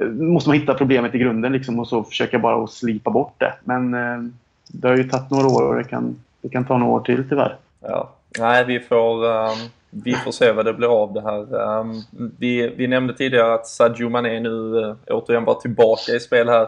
[0.02, 3.36] eh, måste man hitta problemet i grunden liksom, och så försöka bara att slipa bort
[3.38, 3.54] det.
[3.64, 4.20] Men eh,
[4.68, 7.30] det har ju tagit några år och det kan, det kan ta några år till
[7.30, 7.58] tyvärr.
[7.82, 8.10] Ja.
[8.40, 11.62] Nej, vi får, um, vi får se vad det blir av det här.
[11.62, 11.94] Ehm,
[12.38, 16.68] vi, vi nämnde tidigare att Sadio Mané nu eh, återigen var tillbaka i spel här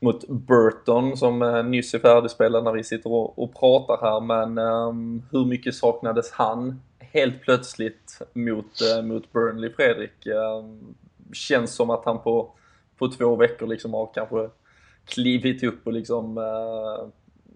[0.00, 4.20] mot Burton som eh, nyss är färdigspelad när vi sitter och, och pratar här.
[4.20, 10.26] Men ehm, hur mycket saknades han helt plötsligt mot, eh, mot Burnley, Fredrik?
[10.26, 10.94] Ehm,
[11.32, 12.50] känns som att han på,
[12.98, 14.48] på två veckor liksom har kanske
[15.04, 16.38] klivit upp och liksom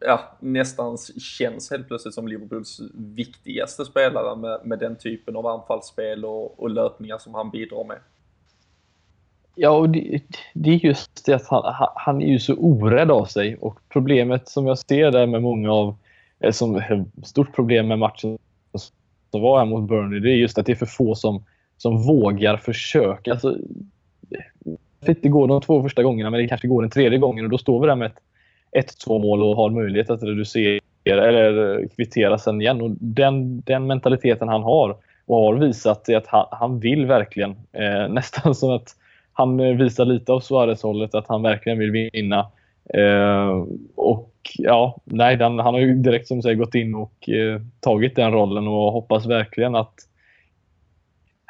[0.00, 6.24] ja, nästan känns helt plötsligt som Liverpools viktigaste spelare med, med den typen av anfallsspel
[6.24, 7.98] och, och löpningar som han bidrar med.
[9.54, 10.22] Ja, och det,
[10.54, 14.48] det, är just det att han, han är ju så orädd av sig och problemet
[14.48, 15.96] som jag ser där med många av,
[16.40, 18.38] eh, som eh, stort problem med matchen
[19.30, 21.44] som var här mot Burnley, det är just att det är för få som
[21.78, 23.32] som vågar försöka.
[23.32, 23.56] Alltså,
[25.00, 27.58] det går de två första gångerna, men det kanske går den tredje gången och då
[27.58, 28.20] står vi där med ett
[28.80, 32.80] 1-2 mål och har möjlighet att reducera eller kvittera sen igen.
[32.80, 37.50] Och den, den mentaliteten han har och har visat är att han, han vill verkligen,
[37.72, 38.88] eh, nästan som att
[39.32, 42.46] han eh, visar lite av Suarez-hållet, att han verkligen vill vinna.
[42.94, 43.64] Eh,
[43.96, 47.60] och ja, nej, den, han har ju direkt som du säger gått in och eh,
[47.80, 49.94] tagit den rollen och hoppas verkligen att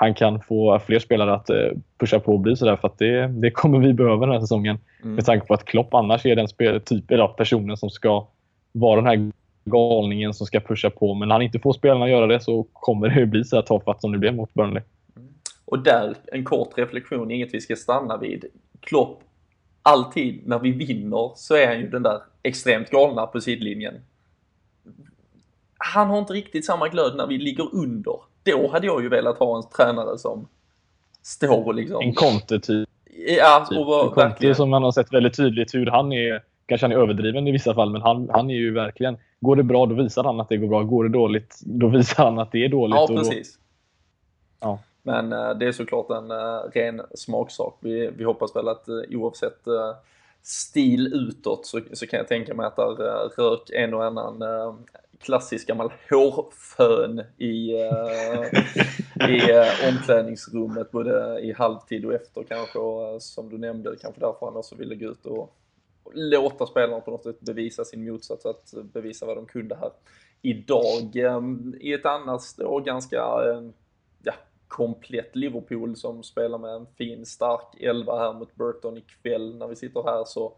[0.01, 2.77] han kan få fler spelare att eh, pusha på och bli sådär.
[2.77, 4.79] För att det, det kommer vi behöva den här säsongen.
[5.03, 5.15] Mm.
[5.15, 8.27] Med tanke på att Klopp annars är den spel, typ, eller personen som ska
[8.73, 9.33] vara den här
[9.65, 11.15] galningen som ska pusha på.
[11.15, 14.01] Men när han inte får spelarna göra det så kommer det bli så här tafatt
[14.01, 14.83] som det blev mot Burnley.
[15.17, 15.29] Mm.
[15.65, 18.45] Och där, en kort reflektion, inget vi ska stanna vid.
[18.81, 19.23] Klopp,
[19.83, 23.95] alltid när vi vinner så är han ju den där extremt galna på sidlinjen.
[25.79, 29.39] Han har inte riktigt samma glöd när vi ligger under då hade jag ju velat
[29.39, 30.49] ha en tränare som
[31.23, 32.03] står liksom...
[32.03, 32.89] En Conte typ.
[33.39, 33.79] Ja, typ.
[33.79, 36.97] och en Conte som man har sett väldigt tydligt hur han är, kanske han är
[36.97, 40.25] överdriven i vissa fall, men han, han är ju verkligen, går det bra då visar
[40.25, 42.97] han att det går bra, går det dåligt då visar han att det är dåligt.
[42.97, 43.59] Ja, precis.
[44.61, 44.79] Då, ja.
[45.03, 47.79] Men uh, det är såklart en uh, ren smaksak.
[47.81, 49.59] Vi, vi hoppas väl att uh, oavsett
[50.43, 54.43] stil utåt så, så kan jag tänka mig att där rök en och annan
[55.21, 58.45] klassisk gammal hårfön i, uh,
[59.31, 64.21] i uh, omklädningsrummet både i halvtid och efter kanske och uh, som du nämnde kanske
[64.21, 65.55] därför han också ville gå ut och,
[66.15, 69.91] låta spelarna på något sätt bevisa sin motsats, att bevisa vad de kunde här
[70.43, 71.17] idag.
[71.17, 73.17] Um, I ett annars då ganska
[74.23, 74.35] ja,
[74.69, 79.77] komplett Liverpool som spelar med en fin stark elva här mot Burton ikväll när vi
[79.77, 80.53] sitter här så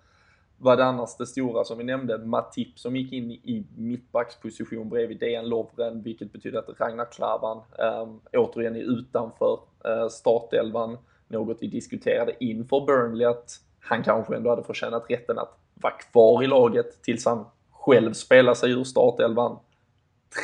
[0.62, 5.18] var det annars det stora som vi nämnde, Matip som gick in i mittbacksposition bredvid
[5.18, 10.98] Dejan Lovren, vilket betyder att Ragnar Klavan ähm, återigen är utanför äh, startelvan.
[11.28, 16.42] Något vi diskuterade inför Burnley att han kanske ändå hade förtjänat rätten att vara kvar
[16.42, 19.58] i laget tills han själv spelar sig ur startelvan.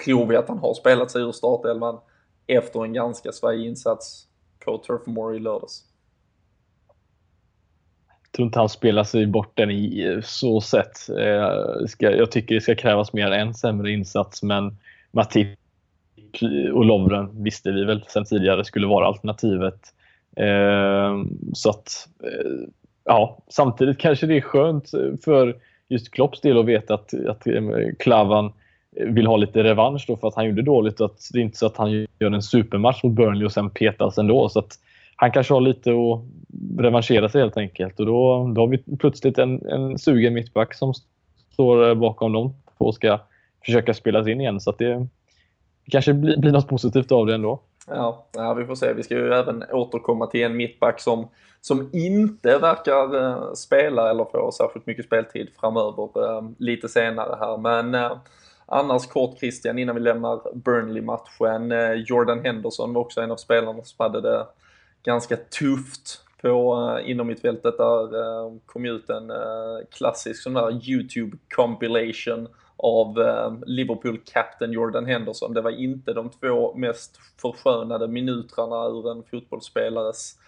[0.05, 1.99] Tror vi att han har spelat sig ur startelvan
[2.47, 4.27] efter en ganska svajig insats
[4.65, 5.85] på Turf Moor i lördags?
[8.37, 11.09] Tror inte han spelar sig bort den i eh, så sätt.
[11.19, 14.77] Eh, ska, jag tycker det ska krävas mer än sämre insats, men
[15.11, 15.49] Matip
[16.73, 19.81] och Lovren visste vi väl sedan tidigare skulle vara alternativet.
[20.37, 22.69] Eh, så att, eh,
[23.05, 24.91] ja, samtidigt kanske det är skönt
[25.25, 25.57] för
[25.89, 27.63] just Klopps del att veta att, att eh,
[27.99, 28.53] Klavan
[28.91, 31.01] vill ha lite revansch då för att han gjorde dåligt.
[31.01, 34.19] Att det är inte så att han gör en supermatch mot Burnley och sen petas
[34.19, 34.49] ändå.
[34.49, 34.79] Så att
[35.17, 36.21] han kanske har lite att
[36.79, 38.01] revanschera sig helt enkelt.
[38.01, 40.95] Och då, då har vi plötsligt en, en sugen mittback som
[41.53, 43.21] står eh, bakom dem och ska
[43.65, 44.61] försöka spelas in igen.
[44.61, 45.07] Så att det
[45.91, 47.61] kanske blir, blir något positivt av det ändå.
[47.87, 48.93] Ja, ja, vi får se.
[48.93, 51.29] Vi ska ju även återkomma till en mittback som,
[51.61, 57.57] som inte verkar eh, spela eller få särskilt mycket speltid framöver eh, lite senare här.
[57.57, 58.13] Men eh,
[58.67, 61.73] annars kort Christian innan vi lämnar Burnley-matchen.
[61.73, 64.47] Eh, Jordan Henderson var också en av spelarna som hade det
[65.03, 67.79] ganska tufft på eh, inom mitt mittfältet.
[67.79, 73.19] Där eh, kom ut en eh, klassisk sån där YouTube compilation av
[73.67, 75.55] Liverpool Captain Jordan Henderson.
[75.55, 80.39] Det var inte de två mest förskönade minutrarna ur en fotbollsspelares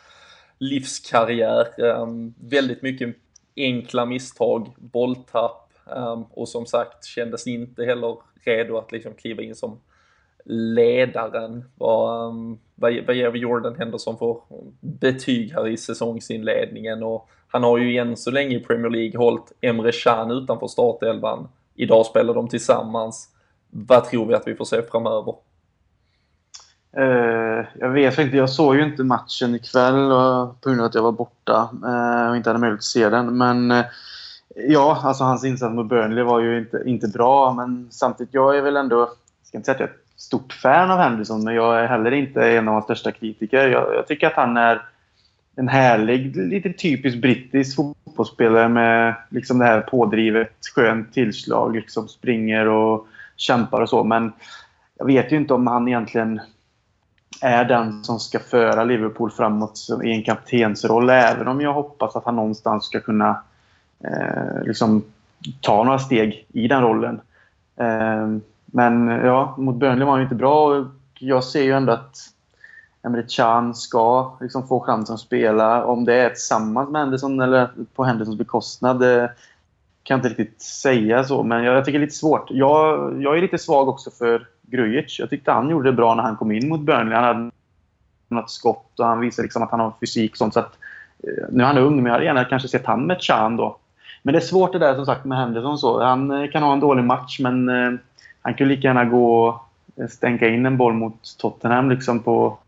[0.58, 1.84] livskarriär.
[1.84, 3.16] Ehm, väldigt mycket
[3.56, 9.54] enkla misstag, bolltapp ehm, och som sagt kändes inte heller redo att liksom kliva in
[9.54, 9.80] som
[10.44, 11.64] ledaren.
[11.80, 14.36] Ehm, vad, vad ger vi Jordan Henderson för
[14.80, 17.02] betyg här i säsongsinledningen?
[17.02, 21.48] Och han har ju än så länge i Premier League hållit Emre Can utanför startelvan.
[21.74, 23.28] Idag spelar de tillsammans.
[23.70, 25.34] Vad tror vi att vi får se framöver?
[26.98, 30.94] Uh, jag vet inte, jag såg ju inte matchen ikväll och, på grund av att
[30.94, 33.38] jag var borta uh, och inte hade möjlighet att se den.
[33.38, 33.84] Men uh,
[34.54, 37.52] ja, alltså hans insats mot Burnley var ju inte, inte bra.
[37.52, 39.08] Men samtidigt, jag är väl ändå, jag
[39.42, 42.50] ska inte säga att jag är stort fan av Henderson, men jag är heller inte
[42.50, 43.68] en av hans största kritiker.
[43.68, 44.82] Jag, jag tycker att han är
[45.56, 51.74] en härlig, lite typisk brittisk fotbollsspelare med liksom det här pådrivet, skönt tillslag.
[51.74, 54.04] Liksom springer och kämpar och så.
[54.04, 54.32] Men
[54.98, 56.40] jag vet ju inte om han egentligen
[57.40, 61.10] är den som ska föra Liverpool framåt i en kaptensroll.
[61.10, 63.42] Även om jag hoppas att han någonstans ska kunna
[64.04, 65.02] eh, liksom,
[65.60, 67.20] ta några steg i den rollen.
[67.76, 68.28] Eh,
[68.72, 70.86] men ja, mot Burnley var han inte bra och
[71.18, 72.16] jag ser ju ändå att
[73.02, 75.84] Emre Can ska liksom få chansen att spela.
[75.84, 79.32] Om det är tillsammans med Henderson eller på Hendersons bekostnad det
[80.02, 81.42] kan jag inte riktigt säga så.
[81.42, 82.50] Men jag, tycker det är lite svårt.
[82.50, 85.18] Jag, jag är lite svag också för Grujic.
[85.18, 87.14] Jag tyckte han gjorde det bra när han kom in mot Burnley.
[87.14, 87.50] Han hade
[88.28, 90.54] något skott och han visade liksom att han har fysik och sånt.
[90.54, 90.78] Så att,
[91.22, 93.78] eh, nu är han ung, men jag hade gärna kanske sett han med Chan då.
[94.22, 95.78] Men det är svårt det där som sagt med Henderson.
[95.78, 96.02] Så.
[96.02, 97.68] Han eh, kan ha en dålig match, men
[98.48, 102.58] han kunde lika gärna gå och stänka in en boll mot Tottenham liksom på,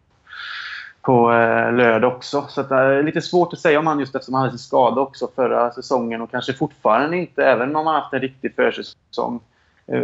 [1.02, 2.46] på eh, lördag också.
[2.48, 4.66] Så det är eh, lite svårt att säga om han just eftersom han hade sin
[4.66, 9.40] skada också förra säsongen och kanske fortfarande inte, även om han haft en riktig försäsong.
[9.86, 9.98] Eh,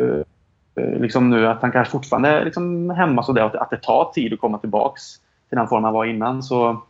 [0.76, 4.12] eh liksom nu att han kanske fortfarande är liksom hemma sådär att, att det tar
[4.14, 5.02] tid att komma tillbaks
[5.48, 6.42] till den form han var innan.
[6.42, 6.82] Så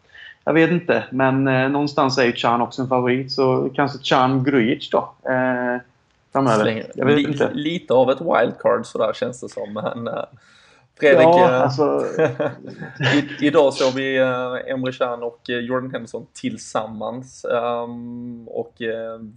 [0.44, 3.32] jag vet inte, men eh, någonstans är ju Chan också en favorit.
[3.32, 5.12] Så kanske Chan Grujic då.
[5.30, 5.80] Eh,
[6.36, 6.90] framöver.
[6.94, 7.50] Jag vet inte.
[7.52, 9.72] Lite av ett wildcard sådär känns det som.
[9.72, 10.24] Men, uh,
[11.00, 12.04] Fredrik, ja, uh, alltså...
[13.14, 17.46] i, idag såg vi uh, Emre Can och Jordan Henderson tillsammans.
[17.50, 18.74] Um, och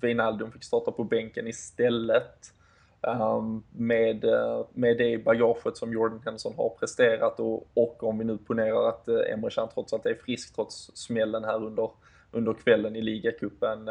[0.02, 2.54] Wijnaldum fick starta på bänken istället.
[3.02, 4.26] Um, med,
[4.74, 9.08] med det bagaget som Jordan Henderson har presterat och, och om vi nu ponerar att
[9.08, 11.90] Emre Can trots allt är frisk trots smällen här under,
[12.32, 13.88] under kvällen i ligacupen.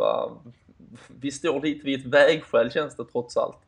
[0.00, 0.52] Um,
[1.20, 3.58] vi står lite vid ett vägskäl känns det trots allt.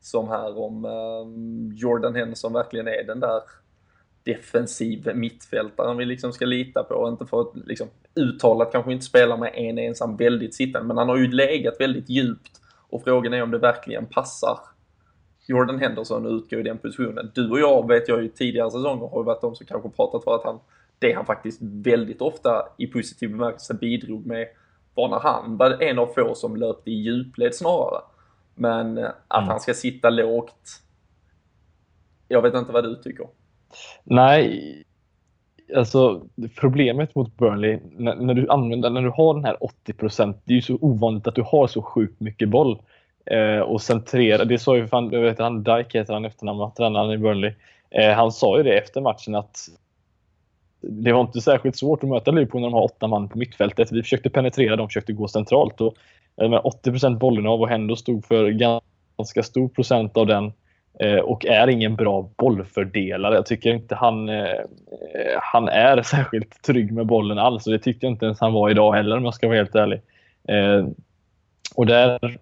[0.00, 3.42] Som här om ehm, Jordan Henderson verkligen är den där
[4.22, 7.08] defensiv mittfältaren vi liksom ska lita på.
[7.08, 11.08] Inte för att liksom, uttalat kanske inte spela med en ensam väldigt sittande, men han
[11.08, 14.58] har ju legat väldigt djupt och frågan är om det verkligen passar
[15.46, 17.30] Jordan Henderson att utgå i den positionen.
[17.34, 20.34] Du och jag vet jag ju tidigare säsonger har varit de som kanske pratat för
[20.34, 20.58] att han,
[20.98, 24.48] det han faktiskt väldigt ofta i positiv bemärkelse bidrog med
[25.06, 28.00] när han var en av få som löpte i djupled snarare.
[28.54, 29.48] Men eh, att mm.
[29.48, 30.82] han ska sitta lågt,
[32.28, 33.26] jag vet inte vad du tycker.
[34.04, 34.84] Nej,
[35.76, 36.22] alltså
[36.60, 39.92] problemet mot Burnley, när, när, du använder, när du har den här 80
[40.44, 42.82] det är ju så ovanligt att du har så sjukt mycket boll.
[43.26, 47.10] Eh, och centrera, det sa ju fan, jag vet han, Dyke heter han efternamn, tränaren
[47.10, 47.52] i Burnley.
[47.90, 49.68] Eh, han sa ju det efter matchen att
[50.80, 53.92] det var inte särskilt svårt att möta Liverpool när de har åtta man på mittfältet.
[53.92, 55.80] Vi försökte penetrera, de försökte gå centralt.
[55.80, 55.94] Och,
[56.42, 60.52] eh, med 80% bollen av och Hendo stod för ganska stor procent av den
[61.00, 63.34] eh, och är ingen bra bollfördelare.
[63.34, 64.46] Jag tycker inte han, eh,
[65.40, 68.70] han är särskilt trygg med bollen alls och det tyckte jag inte ens han var
[68.70, 70.00] idag heller om jag ska vara helt ärlig.
[71.74, 72.38] Och där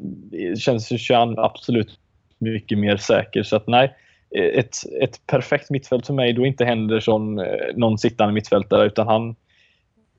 [0.58, 1.98] känns ju Chan absolut
[2.38, 3.42] mycket mer säker.
[3.42, 3.94] Så att nej,
[4.30, 9.08] Eh, ett, ett perfekt mittfält för mig då inte Henderson eh, någon sittande mittfältare utan
[9.08, 9.36] han,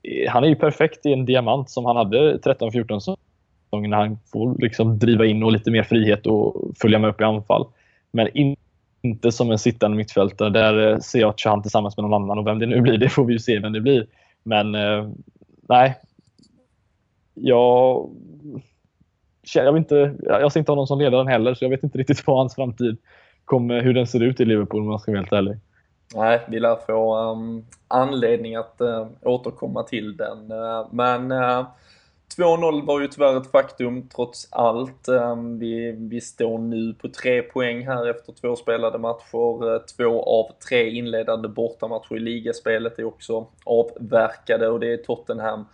[0.02, 4.18] eh, han är ju perfekt i en diamant som han hade 13-14 säsonger när han
[4.32, 7.66] får liksom driva in och lite mer frihet och följa med upp i anfall.
[8.10, 8.56] Men in,
[9.02, 10.50] inte som en sittande mittfältare.
[10.50, 13.24] Där ser jag Chan tillsammans med någon annan och vem det nu blir, det får
[13.24, 14.06] vi ju se vem det blir.
[14.42, 14.76] Men
[15.68, 15.96] nej.
[17.34, 18.10] Jag,
[19.54, 22.38] jag, inte, jag ser inte honom som ledaren heller, så jag vet inte riktigt vad
[22.38, 22.96] hans framtid
[23.48, 25.56] kommer, hur den ser ut i Liverpool om man ska vara helt ärlig.
[26.14, 30.52] Nej, vi lär få um, anledning att uh, återkomma till den.
[30.52, 31.66] Uh, men eh, uh,
[32.36, 35.08] 2-0 var ju tyvärr ett faktum trots allt.
[35.08, 39.86] Ehm, vi, vi står nu på tre poäng här efter två spelade matcher.
[39.96, 45.64] Två av tre inledande bortamatcher i ligaspelet är också avverkade och det är Tottenham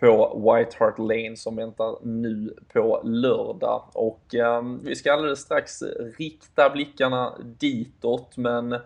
[0.00, 3.82] på White Hart Lane som väntar nu på lördag.
[3.92, 5.82] Och eh, vi ska alldeles strax
[6.18, 8.76] rikta blickarna ditåt men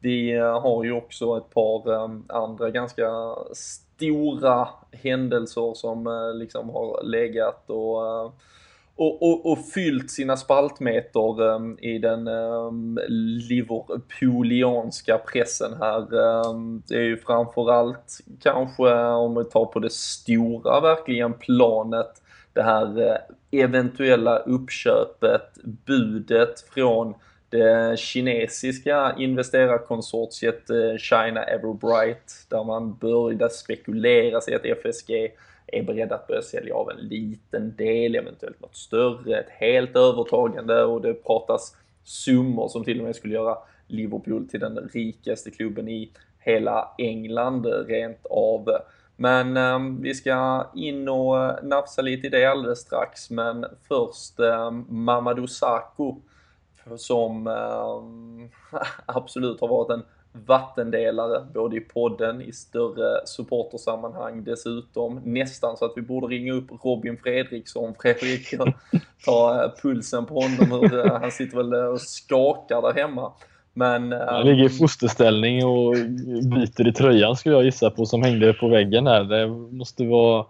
[0.00, 6.70] vi eh, har ju också ett par eh, andra ganska stora händelser som eh, liksom
[6.70, 8.30] har legat och eh,
[8.96, 13.00] och, och, och, fyllt sina spaltmeter um, i den um,
[13.48, 16.14] liverpoolianska pressen här.
[16.14, 22.22] Um, det är ju framförallt kanske om vi tar på det stora verkligen planet
[22.52, 23.16] det här uh,
[23.50, 27.14] eventuella uppköpet, budet från
[27.54, 35.10] det kinesiska investerarkonsortiet eh, China Everbright där man började spekulera sig att FSG
[35.66, 40.84] är beredda att börja sälja av en liten del, eventuellt något större, ett helt övertagande
[40.84, 45.88] och det pratas summor som till och med skulle göra Liverpool till den rikaste klubben
[45.88, 48.68] i hela England rent av.
[49.16, 54.40] Men eh, vi ska in och eh, nafsa lite i det alldeles strax, men först
[54.40, 56.16] eh, Mamadou Sakho
[56.96, 60.02] som eh, absolut har varit en
[60.34, 65.20] vattendelare både i podden, i större supportersammanhang dessutom.
[65.24, 68.68] Nästan så att vi borde ringa upp Robin Fredriksson, Fredrik, och
[69.24, 70.80] ta eh, pulsen på honom.
[70.80, 73.32] Hur, eh, han sitter väl eh, och skakar där hemma.
[73.74, 75.94] Men, han ligger i fosterställning och
[76.54, 79.24] byter i tröjan skulle jag gissa på som hängde på väggen här.
[79.24, 80.46] Det måste vara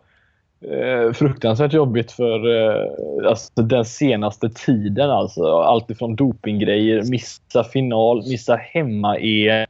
[0.60, 5.10] eh, fruktansvärt jobbigt för eh, alltså, den senaste tiden.
[5.10, 5.44] Alltså.
[5.44, 9.66] Allt ifrån dopinggrejer, missa final, missa hemma-EM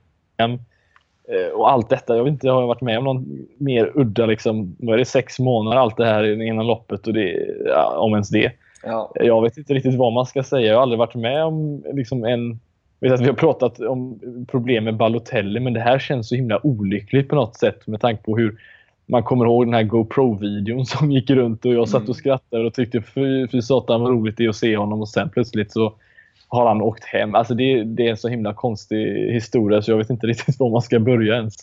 [1.54, 2.16] och allt detta.
[2.16, 5.04] Jag vet inte, jag har varit med om någon mer udda, liksom, vad är det,
[5.04, 8.52] sex månader allt det här innan loppet och det, ja, om ens det.
[8.84, 9.12] Ja.
[9.14, 10.66] Jag vet inte riktigt vad man ska säga.
[10.66, 12.60] Jag har aldrig varit med om liksom, en
[13.04, 14.20] vet att vi har pratat om
[14.50, 18.22] problem med Balotelli, men det här känns så himla olyckligt på något sätt med tanke
[18.22, 18.58] på hur
[19.06, 22.14] man kommer ihåg den här GoPro-videon som gick runt och jag satt och mm.
[22.14, 25.30] skrattade och tyckte fy, fy satan vad roligt det är att se honom och sen
[25.30, 25.94] plötsligt så
[26.54, 27.34] har han åkt hem.
[27.34, 30.70] Alltså det, det är en så himla konstig historia så jag vet inte riktigt var
[30.70, 31.54] man ska börja ens.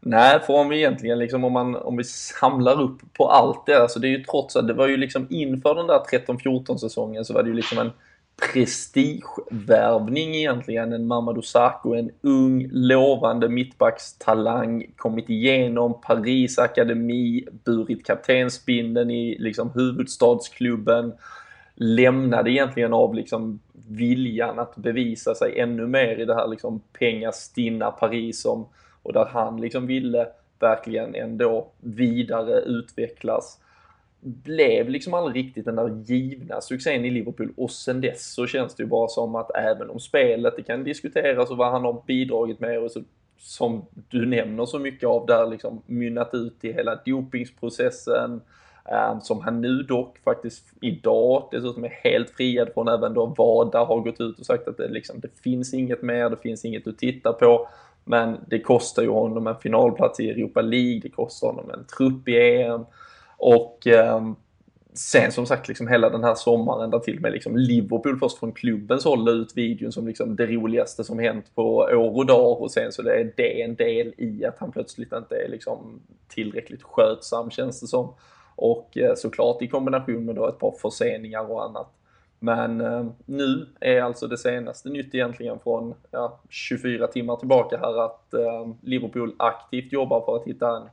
[0.00, 3.82] Nej, för om vi egentligen liksom om, man, om vi samlar upp på allt det,
[3.82, 7.24] alltså det är ju trots att det var ju liksom inför den där 13-14 säsongen
[7.24, 7.90] så var det ju liksom en
[8.52, 10.92] prestigevärvning egentligen.
[10.92, 19.70] En Mamadou Sakho, en ung, lovande mittbackstalang, kommit igenom Paris akademi, burit kaptensbindeln i liksom
[19.74, 21.12] huvudstadsklubben,
[21.82, 27.90] lämnade egentligen av liksom viljan att bevisa sig ännu mer i det här liksom pengastinna
[27.90, 28.66] Paris som,
[29.02, 30.26] och där han liksom ville
[30.58, 33.58] verkligen ändå vidare utvecklas.
[34.20, 37.52] Blev liksom aldrig riktigt den där givna succén i Liverpool.
[37.56, 40.84] Och sen dess så känns det ju bara som att även om spelet, det kan
[40.84, 43.02] diskuteras och vad han har bidragit med och så,
[43.38, 48.40] som du nämner så mycket av där liksom mynnat ut i hela dopingsprocessen eh,
[48.84, 53.84] Ehm, som han nu dock faktiskt idag dessutom är helt friad från även då VADA
[53.84, 56.86] har gått ut och sagt att det, liksom, det finns inget mer, det finns inget
[56.86, 57.68] att titta på.
[58.04, 62.28] Men det kostar ju honom en finalplats i Europa League, det kostar honom en trupp
[62.28, 62.84] i EM.
[63.36, 64.20] Och eh,
[64.94, 68.38] sen som sagt liksom hela den här sommaren där till och med liksom Liverpool först
[68.38, 72.26] från klubbens håll la ut videon som liksom det roligaste som hänt på år och
[72.26, 75.48] dag och sen så det är det en del i att han plötsligt inte är
[75.48, 78.14] liksom tillräckligt skötsam känns det som.
[78.60, 81.88] Och eh, såklart i kombination med då ett par förseningar och annat.
[82.38, 88.04] Men eh, nu är alltså det senaste nytt egentligen från ja, 24 timmar tillbaka här
[88.04, 90.88] att eh, Liverpool aktivt jobbar för att hitta en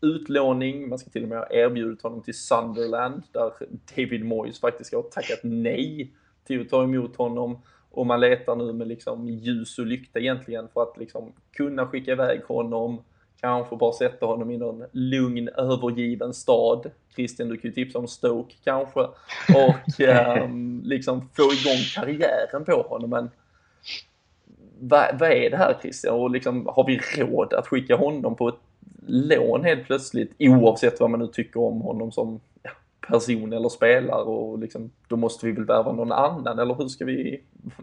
[0.00, 3.52] utlåning, man ska till och med ha erbjudit honom till Sunderland där
[3.96, 6.14] David Moyes faktiskt har tackat nej
[6.44, 7.58] till att ta emot honom.
[7.90, 12.12] Och man letar nu med liksom ljus och lykta egentligen för att liksom kunna skicka
[12.12, 13.02] iväg honom,
[13.40, 16.90] kanske bara sätta honom i någon lugn övergiven stad.
[17.14, 19.00] Christian, du kan ju tipsa om Stoke kanske
[19.54, 20.48] och eh,
[20.82, 23.10] liksom få igång karriären på honom.
[23.10, 23.30] Men
[24.80, 26.14] vad, vad är det här Christian?
[26.14, 28.60] Och liksom, har vi råd att skicka honom på ett
[29.06, 32.70] lån helt plötsligt oavsett vad man nu tycker om honom som ja,
[33.08, 37.04] person eller spelare och liksom, då måste vi väl värva någon annan eller hur ska
[37.04, 37.42] vi,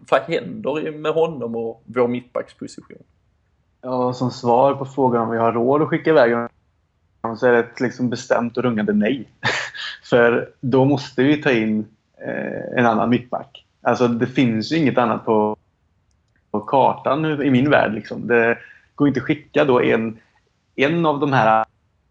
[0.09, 3.03] vad händer med honom och vår mittbacksposition?
[3.85, 7.51] Ja, som svar på frågan om vi har råd att skicka iväg honom så är
[7.51, 9.29] det ett liksom bestämt och rungande nej.
[10.09, 11.87] För då måste vi ta in
[12.25, 13.65] eh, en annan mittback.
[13.81, 15.57] Alltså det finns ju inget annat på,
[16.51, 17.93] på kartan i min värld.
[17.93, 18.27] Liksom.
[18.27, 18.57] Det
[18.95, 20.19] går inte att skicka då en,
[20.75, 21.65] en av de här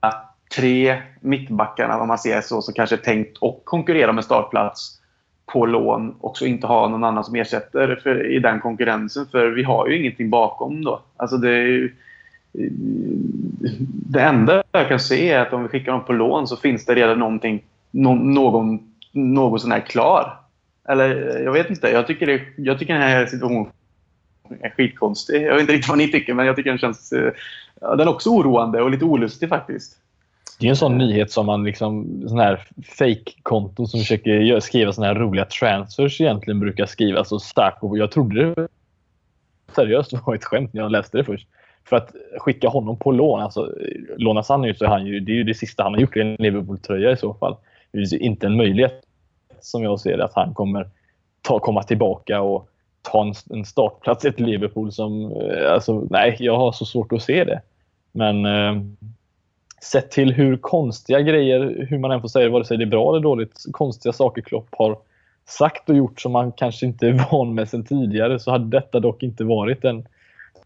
[0.04, 0.12] eh,
[0.56, 5.01] tre mittbackarna, om man ser så, som kanske är tänkt att konkurrera med startplats
[5.52, 9.26] på lån och så inte ha någon annan som ersätter för, i den konkurrensen.
[9.30, 11.02] För vi har ju ingenting bakom då.
[11.16, 11.84] Alltså det, ju,
[12.58, 12.70] eh,
[14.10, 16.84] det enda jag kan se är att om vi skickar dem på lån så finns
[16.84, 20.38] det redan någonting, no, någon, någon sån här klar.
[20.88, 21.88] Eller jag vet inte.
[21.88, 23.66] Jag tycker, det, jag tycker den här situationen
[24.60, 25.42] är skitkonstig.
[25.42, 27.12] Jag vet inte riktigt vad ni tycker men jag tycker den känns...
[27.12, 27.32] Eh,
[27.80, 29.98] ja, den är också oroande och lite olustig faktiskt.
[30.62, 32.66] Det är en sån nyhet som man liksom, sån här
[32.98, 37.24] fake-konton som försöker skriva såna här roliga transfers egentligen brukar skriva.
[37.24, 38.68] Så stark och jag trodde det
[39.74, 41.48] seriöst var ett skämt när jag läste det först.
[41.88, 43.74] För att skicka honom på lån, alltså
[44.16, 46.16] lånas han ut så är han ju, det är ju det sista han har gjort
[46.16, 47.56] i en Liverpool-tröja i så fall.
[47.92, 49.02] Det är inte en möjlighet
[49.60, 50.88] som jag ser det att han kommer
[51.40, 52.68] ta, komma tillbaka och
[53.02, 57.12] ta en, en startplats i ett Liverpool som, eh, alltså nej, jag har så svårt
[57.12, 57.60] att se det.
[58.12, 58.82] Men eh,
[59.82, 62.86] sett till hur konstiga grejer, hur man än får säga det, vare sig det är
[62.86, 64.98] bra eller dåligt, konstiga saker Klopp har
[65.48, 69.00] sagt och gjort som man kanske inte är van med sen tidigare så hade detta
[69.00, 70.06] dock inte varit en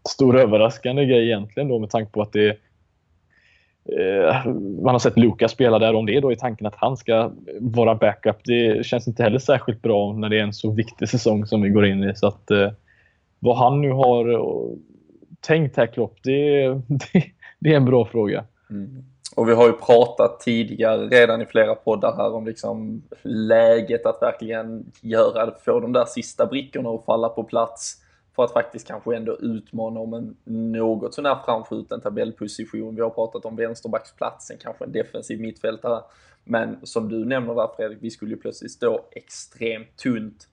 [0.09, 2.49] stor överraskande grej egentligen då med tanke på att det
[3.99, 4.45] eh,
[4.83, 5.95] man har sett Lukas spela där.
[5.95, 9.81] Om det då i tanken att han ska vara backup, det känns inte heller särskilt
[9.81, 12.15] bra när det är en så viktig säsong som vi går in i.
[12.15, 12.71] Så att eh,
[13.39, 14.77] vad han nu har eh,
[15.41, 17.23] tänkt här Klopp, det, det,
[17.59, 18.45] det är en bra fråga.
[18.69, 19.03] Mm.
[19.35, 24.21] Och vi har ju pratat tidigare redan i flera poddar här om liksom läget att
[24.21, 28.01] verkligen göra, få de där sista brickorna att falla på plats
[28.35, 30.35] för att faktiskt kanske ändå utmana om en
[30.73, 32.95] något sån här framskjuten tabellposition.
[32.95, 36.01] Vi har pratat om vänsterbacksplatsen, kanske en defensiv mittfältare.
[36.43, 40.47] Men som du nämner där Fredrik, vi skulle ju plötsligt stå extremt tunt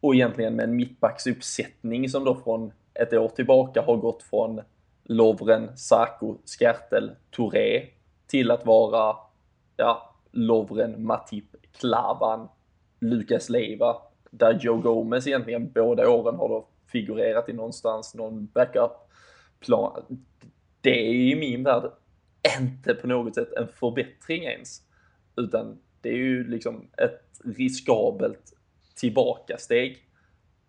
[0.00, 4.60] och egentligen med en mittbacksuppsättning som då från ett år tillbaka har gått från
[5.08, 7.86] Lovren, Sako, Skertel, Touré
[8.26, 9.16] till att vara
[9.76, 12.48] ja, Lovren, Matip, Klavan,
[13.00, 13.96] Lukas Leiva,
[14.30, 20.18] där Joe Gomez egentligen båda åren har då figurerat i någonstans, någon backup-plan.
[20.80, 21.90] Det är i min värld
[22.60, 24.82] inte på något sätt en förbättring ens,
[25.36, 28.52] utan det är ju liksom ett riskabelt
[28.96, 29.98] tillbakasteg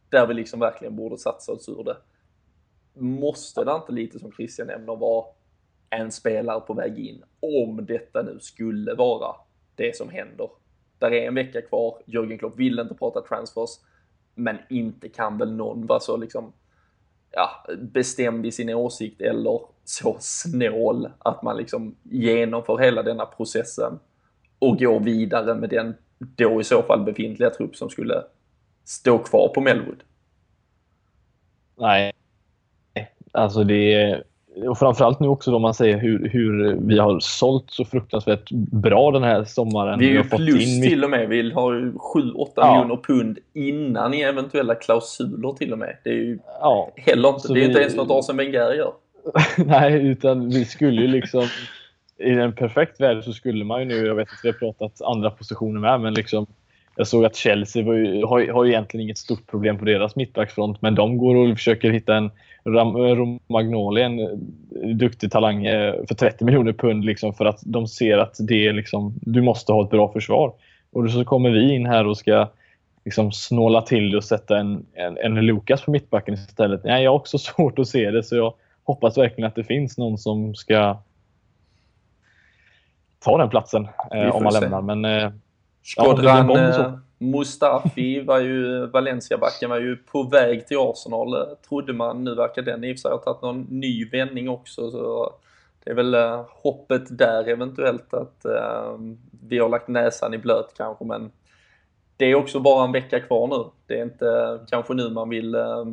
[0.09, 1.97] där vi liksom verkligen borde satsa oss ur det.
[2.97, 5.25] Måste det inte lite som Christian nämner vara
[5.89, 9.35] en spelare på väg in om detta nu skulle vara
[9.75, 10.49] det som händer.
[10.99, 13.69] Där är en vecka kvar, Jörgen Klopp vill inte prata transfers,
[14.35, 16.53] men inte kan väl någon vara så liksom
[17.31, 23.99] ja, bestämd i sin åsikt eller så snål att man liksom genomför hela denna processen
[24.59, 28.23] och går vidare med den då i så fall befintliga trupp som skulle
[28.83, 30.03] stå kvar på Melwood.
[31.75, 32.13] Nej,
[33.31, 34.23] alltså det är
[34.65, 39.11] och framförallt nu också då man säger hur, hur vi har sålt så fruktansvärt bra
[39.11, 39.99] den här sommaren.
[39.99, 40.89] Vi är ju plus in...
[40.89, 41.29] till och med.
[41.29, 42.71] Vi har ju 7-8 ja.
[42.71, 45.97] miljoner pund innan i eventuella klausuler till och med.
[46.03, 46.91] Det är ju ja.
[46.95, 47.65] heller inte, det är vi...
[47.65, 48.91] inte ens något Arsene Wenger gör.
[49.65, 51.43] Nej, utan vi skulle ju liksom
[52.19, 55.01] i en perfekt värld så skulle man ju nu, jag vet att vi har pratat
[55.01, 56.47] andra positioner med, men liksom
[56.95, 60.81] jag såg att Chelsea ju, har, har ju egentligen inget stort problem på deras mittbacksfront,
[60.81, 62.31] men de går och försöker hitta en
[62.67, 64.27] Romagnoli, en eh,
[64.95, 68.73] duktig talang eh, för 30 miljoner pund liksom, för att de ser att det är
[68.73, 70.53] liksom, du måste ha ett bra försvar.
[70.91, 72.49] Och så kommer vi in här och ska
[73.05, 76.83] liksom snåla till och sätta en, en, en Lukas på mittbacken istället.
[76.83, 78.53] Nej, jag har också svårt att se det, så jag
[78.83, 80.97] hoppas verkligen att det finns någon som ska
[83.19, 84.81] ta den platsen eh, om man lämnar.
[84.81, 85.31] Men eh,
[85.83, 92.23] Skodran ja, Mustafi var ju, Valencia-backen var ju på väg till Arsenal trodde man.
[92.23, 94.91] Nu verkar den i och för sig ha tagit någon ny vändning också.
[94.91, 95.33] Så
[95.83, 98.97] det är väl eh, hoppet där eventuellt att eh,
[99.47, 101.31] vi har lagt näsan i blöt kanske men
[102.17, 103.69] det är också bara en vecka kvar nu.
[103.87, 105.85] Det är inte eh, kanske nu man vill eh,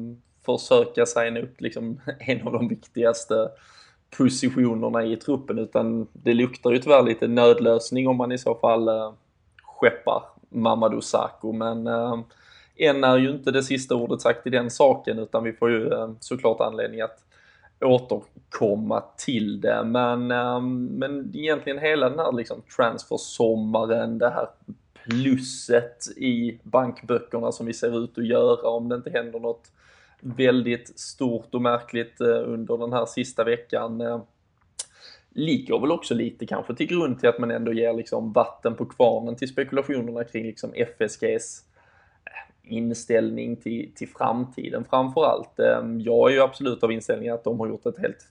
[0.46, 3.50] försöka signa upp liksom en av de viktigaste
[4.18, 8.88] positionerna i truppen utan det luktar ju tyvärr lite nödlösning om man i så fall
[8.88, 9.12] eh,
[9.62, 10.22] skeppar
[10.54, 12.18] Mamadou Sakho men eh,
[12.76, 15.92] än är ju inte det sista ordet sagt i den saken utan vi får ju
[15.92, 17.24] eh, såklart anledning att
[17.80, 19.84] återkomma till det.
[19.84, 24.46] Men, eh, men egentligen hela den här liksom transfer-sommaren, det här
[25.04, 29.70] plusset i bankböckerna som vi ser ut att göra om det inte händer något
[30.20, 34.20] väldigt stort och märkligt eh, under den här sista veckan eh,
[35.34, 38.84] ligger väl också lite kanske till grund till att man ändå ger liksom vatten på
[38.84, 41.62] kvarnen till spekulationerna kring liksom FSGs
[42.24, 45.58] eh, inställning till, till framtiden framförallt.
[45.58, 48.28] Ehm, jag är ju absolut av inställningen att de har gjort ett helt,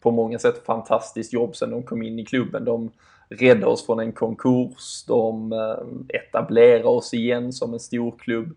[0.00, 2.64] på många sätt fantastiskt jobb sedan de kom in i klubben.
[2.64, 2.90] De
[3.28, 8.56] räddade oss från en konkurs, de eh, etablerar oss igen som en stor klubb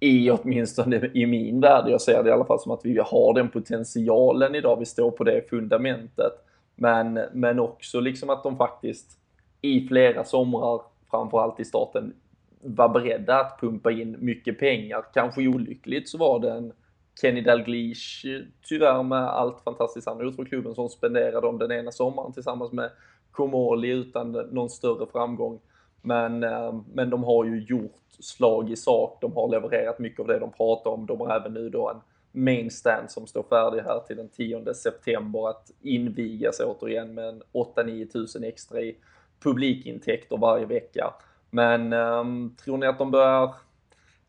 [0.00, 3.34] i åtminstone i min värld, jag ser det i alla fall som att vi har
[3.34, 6.32] den potentialen idag, vi står på det fundamentet.
[6.80, 9.18] Men, men också liksom att de faktiskt
[9.60, 12.14] i flera somrar, framförallt i starten,
[12.60, 15.04] var beredda att pumpa in mycket pengar.
[15.14, 16.72] Kanske olyckligt så var det en
[17.20, 18.26] Kenny Dalglish,
[18.68, 22.32] tyvärr med allt fantastiskt han har gjort för klubben, som spenderade om den ena sommaren
[22.32, 22.90] tillsammans med
[23.30, 25.60] Komoli utan någon större framgång.
[26.02, 29.18] Men, eh, men de har ju gjort slag i sak.
[29.20, 31.06] De har levererat mycket av det de pratar om.
[31.06, 32.00] De har även nu då en
[32.32, 37.42] main stand som står färdig här till den 10 september att invigas återigen med en
[37.52, 38.96] 8-9 tusen extra i
[39.42, 41.14] publikintäkter varje vecka.
[41.50, 43.54] Men um, tror ni att de börjar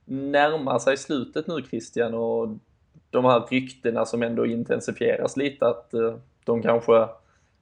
[0.06, 2.50] närma sig slutet nu Christian och
[3.10, 7.08] de här ryktena som ändå intensifieras lite att uh, de kanske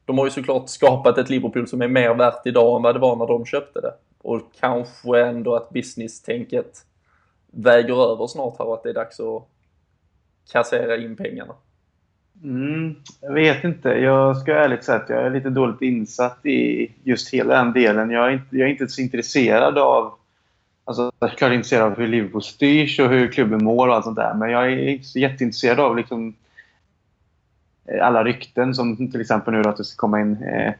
[0.05, 2.99] de har ju såklart skapat ett Liverpool som är mer värt idag än vad det
[2.99, 3.93] var när de köpte det.
[4.21, 6.85] Och kanske ändå att business-tänket
[7.51, 9.47] väger över snart här och att det är dags att
[10.51, 11.53] kassera in pengarna.
[12.43, 13.89] Mm, jag vet inte.
[13.89, 18.11] Jag ska ärligt säga att jag är lite dåligt insatt i just hela den delen.
[18.11, 20.13] Jag är inte, jag är inte så intresserad av...
[20.85, 24.03] Alltså, jag är klart intresserad av hur Liverpool styrs och hur klubben mår och allt
[24.03, 24.33] sånt där.
[24.33, 26.35] Men jag är inte så jätteintresserad av liksom,
[27.85, 30.73] eh, alla rykten som till exempel nu då att det ska komma in eh,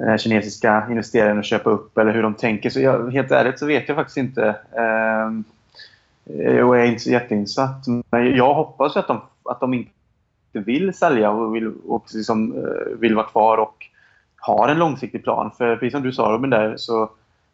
[0.00, 2.70] Eh, kinesiska investerare och köpa upp eller hur de tänker.
[2.70, 4.48] Så jag, helt ärligt så vet jag faktiskt inte.
[4.72, 5.30] Eh,
[6.30, 7.84] Eh, och är inte så jätteinsatt.
[8.10, 9.90] Men jag hoppas att de, att de inte
[10.52, 12.66] vill sälja och vill, och liksom,
[12.98, 13.86] vill vara kvar och
[14.36, 15.50] har en långsiktig plan.
[15.58, 17.10] För precis som du sa Robin där så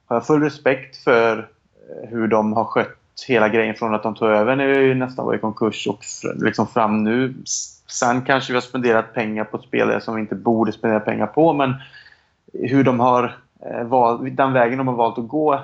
[0.07, 2.99] har jag full respekt för eh, hur de har skött
[3.29, 6.05] hela grejen från att de tog över när vi nästan var i konkurs och
[6.35, 7.35] liksom fram nu.
[7.87, 11.53] Sen kanske vi har spenderat pengar på spelare som vi inte borde spendera pengar på
[11.53, 11.75] men
[12.53, 13.37] hur de har
[13.85, 15.61] valt, den vägen de har valt att gå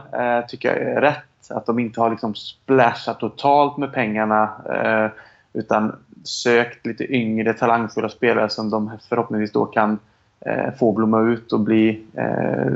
[0.48, 1.27] tycker jag är rätt.
[1.50, 5.10] Att de inte har liksom splashat totalt med pengarna eh,
[5.52, 9.98] utan sökt lite yngre talangfulla spelare som de förhoppningsvis då kan
[10.40, 12.72] eh, få blomma ut och bli eh,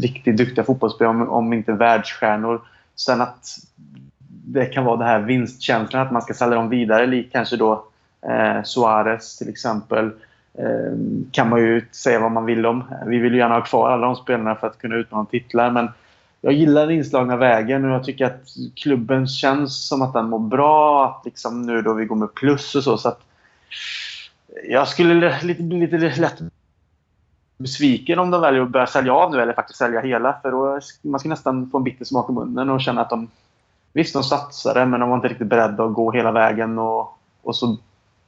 [0.00, 2.60] riktigt duktiga fotbollsspelare, om, om inte världsstjärnor.
[2.96, 3.58] Sen att
[4.28, 7.84] det kan vara den här vinstkänslan, att man ska sälja dem vidare, lik kanske då
[8.28, 10.10] eh, Suarez till exempel.
[10.58, 10.92] Eh,
[11.30, 12.84] kan man ju säga vad man vill om.
[13.06, 15.70] Vi vill ju gärna ha kvar alla de spelarna för att kunna utmana titlar.
[15.70, 15.88] Men
[16.46, 18.40] jag gillar den inslagna vägen och jag tycker att
[18.76, 21.06] klubben känns som att den mår bra.
[21.06, 22.98] Att liksom nu då vi går med plus och så.
[22.98, 23.20] så att
[24.68, 26.42] jag skulle lite, bli lite lätt
[27.58, 30.38] besviken om de väljer att börja sälja av nu eller faktiskt sälja hela.
[30.42, 33.28] För då man ska nästan få en bitter smak i munnen och känna att de
[33.92, 37.56] Visst, de satsade men de var inte riktigt beredda att gå hela vägen och, och
[37.56, 37.76] så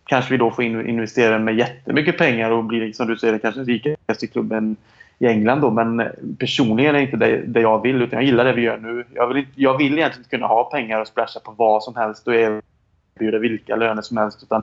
[0.06, 4.26] kanske vi då får investera med jättemycket pengar och blir som du säger, kanske rikaste
[4.26, 4.76] klubben
[5.18, 5.70] i England då.
[5.70, 6.02] Men
[6.38, 9.04] personligen är det inte det, det, jag vill, utan jag gillar det vi gör nu.
[9.14, 12.28] Jag vill, jag vill egentligen inte kunna ha pengar och splasha på vad som helst
[12.28, 14.42] och erbjuda vilka löner som helst.
[14.42, 14.62] Utan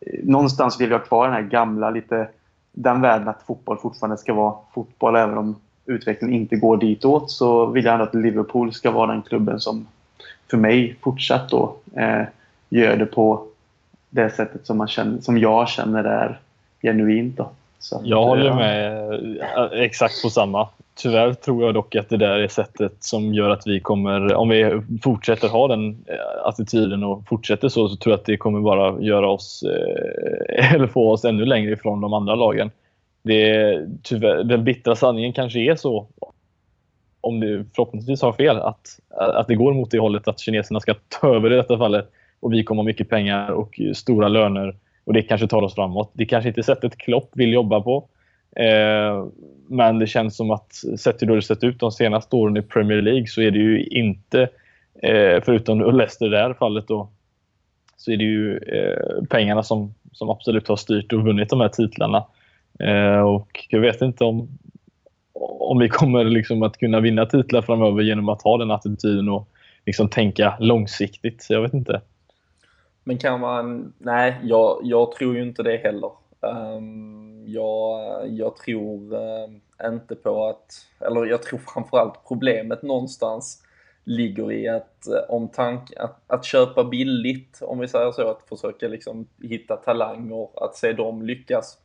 [0.00, 2.28] eh, någonstans vill jag ha kvar den här gamla, lite
[2.72, 7.66] den världen att fotboll fortfarande ska vara fotboll även om utvecklingen inte går ditåt så
[7.66, 9.86] vill jag ändå att Liverpool ska vara den klubben som
[10.50, 12.22] för mig fortsatt då eh,
[12.68, 13.46] gör det på
[14.10, 16.40] det sättet som, man känner, som jag känner är
[16.82, 17.36] genuint.
[17.36, 17.50] Då.
[17.84, 18.56] Så, jag håller ja.
[18.56, 20.68] med eh, exakt på samma.
[20.94, 24.48] Tyvärr tror jag dock att det där är sättet som gör att vi kommer, om
[24.48, 28.60] vi fortsätter ha den eh, attityden och fortsätter så, så tror jag att det kommer
[28.60, 32.70] bara göra oss, eh, eller få oss ännu längre ifrån de andra lagen.
[33.22, 36.06] Det, tyvärr, den bittra sanningen kanske är så,
[37.20, 40.94] om du förhoppningsvis har fel, att, att det går mot det hållet att kineserna ska
[41.20, 42.10] ta över i detta fallet
[42.40, 44.74] och vi kommer ha mycket pengar och stora löner
[45.04, 46.10] och det kanske tar oss framåt.
[46.14, 48.08] Det kanske inte är sättet Klopp vill jobba på.
[48.56, 49.26] Eh,
[49.68, 53.02] men det känns som att sett hur det sett ut de senaste åren i Premier
[53.02, 54.42] League så är det ju inte,
[55.02, 57.08] eh, förutom Leicester i det här fallet då,
[57.96, 61.68] så är det ju eh, pengarna som, som absolut har styrt och vunnit de här
[61.68, 62.24] titlarna.
[62.80, 64.48] Eh, och jag vet inte om,
[65.60, 69.48] om vi kommer liksom att kunna vinna titlar framöver genom att ha den attityden och
[69.86, 71.46] liksom tänka långsiktigt.
[71.48, 72.00] Jag vet inte.
[73.04, 73.94] Men kan man...
[73.98, 76.10] Nej, jag, jag tror ju inte det heller.
[76.40, 79.50] Um, jag, jag tror uh,
[79.84, 80.72] inte på att...
[81.00, 83.64] Eller jag tror framförallt problemet någonstans
[84.04, 88.48] ligger i att eh, om tank, att, att köpa billigt, om vi säger så, att
[88.48, 91.78] försöka liksom hitta talanger, att se dem lyckas.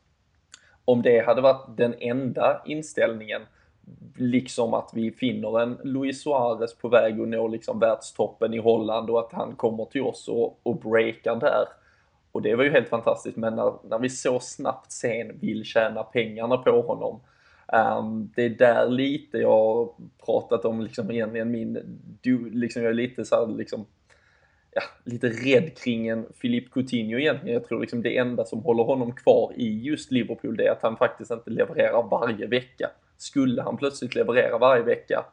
[0.84, 3.42] Om det hade varit den enda inställningen
[4.16, 9.10] liksom att vi finner en Luis Suarez på väg att nå liksom världstoppen i Holland
[9.10, 11.64] och att han kommer till oss och, och breakar där.
[12.32, 16.02] Och det var ju helt fantastiskt, men när, när vi så snabbt sen vill tjäna
[16.02, 17.20] pengarna på honom,
[17.98, 19.88] um, det är där lite jag har
[20.24, 23.86] pratat om liksom egentligen min, du, liksom jag är lite så här, liksom,
[24.72, 27.54] ja, lite rädd kring en Philippe Coutinho egentligen.
[27.54, 30.82] Jag tror liksom det enda som håller honom kvar i just Liverpool, det är att
[30.82, 32.90] han faktiskt inte levererar varje vecka.
[33.20, 35.24] Skulle han plötsligt leverera varje vecka,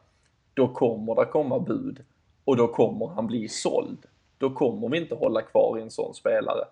[0.54, 2.04] då kommer det komma bud
[2.44, 3.98] och då kommer han bli såld.
[4.38, 6.64] Då kommer vi inte hålla kvar i en sån spelare.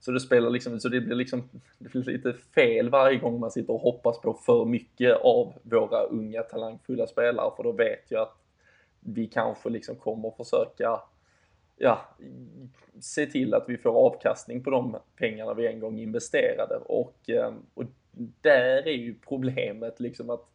[0.00, 1.48] Så det spelar liksom, så det blir liksom,
[1.78, 6.02] det blir lite fel varje gång man sitter och hoppas på för mycket av våra
[6.02, 8.36] unga talangfulla spelare, för då vet jag att
[9.00, 11.00] vi kanske liksom kommer försöka,
[11.76, 12.00] ja,
[13.00, 17.52] se till att vi får avkastning på de pengarna vi en gång investerade och, eh,
[17.74, 17.84] och
[18.40, 20.53] där är ju problemet liksom att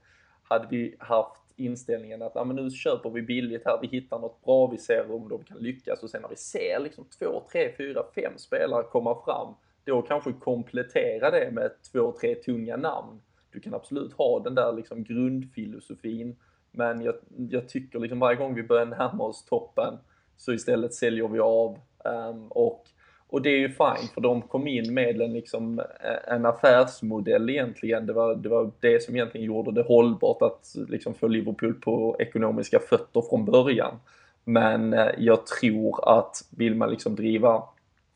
[0.50, 4.45] hade vi haft inställningen att ah, men nu köper vi billigt här, vi hittar något
[4.45, 7.74] bra, vi ser om de kan lyckas och sen när vi ser liksom två, tre,
[7.78, 13.22] fyra, fem spelare komma fram, då kanske komplettera det med två, tre tunga namn.
[13.52, 16.36] Du kan absolut ha den där liksom grundfilosofin,
[16.72, 17.16] men jag,
[17.50, 19.97] jag tycker liksom varje gång vi börjar närma oss toppen
[20.38, 22.84] så istället säljer vi av um, och
[23.30, 27.50] och det är ju fine för de kom in med en, liksom, eh, en affärsmodell
[27.50, 28.06] egentligen.
[28.06, 32.16] Det var, det var det som egentligen gjorde det hållbart att liksom, få Liverpool på
[32.20, 33.96] ekonomiska fötter från början.
[34.44, 37.64] Men eh, jag tror att vill man liksom driva,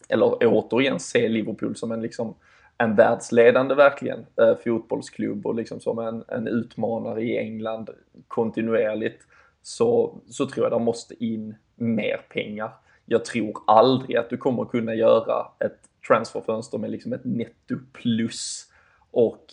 [0.10, 2.36] eller återigen se Liverpool som en, liksom,
[2.78, 7.90] en världsledande verkligen eh, fotbollsklubb och liksom som en, en utmanare i England
[8.28, 9.22] kontinuerligt
[9.62, 12.72] så, så tror jag det måste in mer pengar
[13.06, 18.68] jag tror aldrig att du kommer kunna göra ett transferfönster med liksom ett netto plus
[19.12, 19.46] och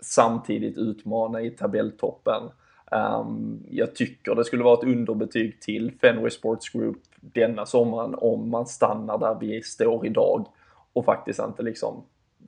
[0.00, 2.42] samtidigt utmana i tabelltoppen.
[2.90, 8.50] Um, jag tycker det skulle vara ett underbetyg till Fenway Sports Group denna sommaren om
[8.50, 10.46] man stannar där vi står idag
[10.92, 12.04] och faktiskt inte liksom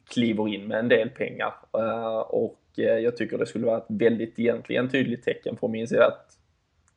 [0.09, 1.55] kliver in med en del pengar.
[1.79, 5.89] Uh, och uh, jag tycker det skulle vara ett väldigt egentligen tydligt tecken från min
[5.89, 6.39] sida att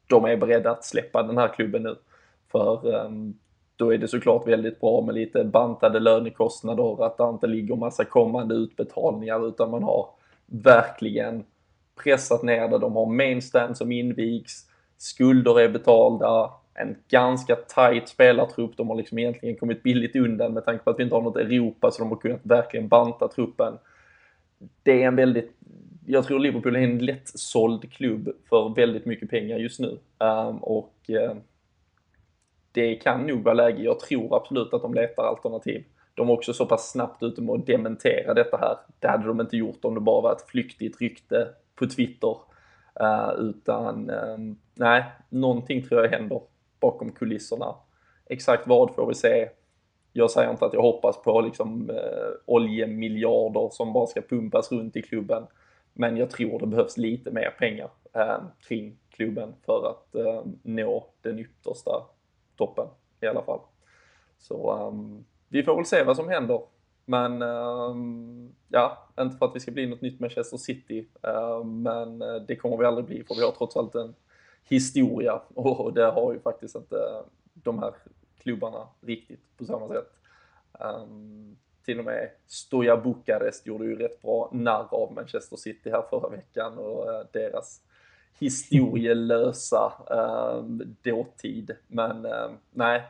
[0.07, 1.95] de är beredda att släppa den här klubben nu.
[2.51, 3.39] För um,
[3.81, 8.05] då är det såklart väldigt bra med lite bantade lönekostnader, att det inte ligger massa
[8.05, 10.09] kommande utbetalningar utan man har
[10.45, 11.43] verkligen
[12.03, 12.77] pressat ner det.
[12.77, 14.65] De har mainstand som invigs,
[14.97, 18.77] skulder är betalda, en ganska tight spelartrupp.
[18.77, 21.37] De har liksom egentligen kommit billigt undan med tanke på att vi inte har något
[21.37, 23.73] Europa så de har kunnat verkligen banta truppen.
[24.83, 25.51] Det är en väldigt,
[26.05, 29.97] jag tror Liverpool är en lättsåld klubb för väldigt mycket pengar just nu.
[30.19, 31.37] Um, och ehm,
[32.71, 33.83] det kan nog vara läge.
[33.83, 35.83] Jag tror absolut att de letar alternativ.
[36.15, 38.77] De var också så pass snabbt ute med att dementera detta här.
[38.99, 42.37] Det hade de inte gjort om det bara var ett flyktigt rykte på Twitter.
[43.01, 44.37] Uh, utan uh,
[44.73, 46.41] nej, någonting tror jag händer
[46.79, 47.75] bakom kulisserna.
[48.25, 49.49] Exakt vad får vi se.
[50.13, 51.95] Jag säger inte att jag hoppas på liksom uh,
[52.45, 55.47] oljemiljarder som bara ska pumpas runt i klubben.
[55.93, 61.07] Men jag tror det behövs lite mer pengar uh, kring klubben för att uh, nå
[61.21, 61.91] den yttersta
[62.61, 62.87] toppen
[63.21, 63.59] i alla fall.
[64.39, 66.61] Så um, vi får väl se vad som händer.
[67.05, 72.21] Men um, ja, inte för att vi ska bli något nytt Manchester City, uh, men
[72.21, 74.15] eh, det kommer vi aldrig bli för vi har trots allt en
[74.63, 77.93] historia och det har ju faktiskt inte de här
[78.37, 80.11] klubbarna riktigt på samma sätt.
[80.71, 86.03] Um, till och med Stoja Bukarest gjorde ju rätt bra narr av Manchester City här
[86.09, 87.81] förra veckan och uh, deras
[88.39, 90.63] historielösa eh,
[91.03, 91.71] dåtid.
[91.87, 93.03] Men eh, nej,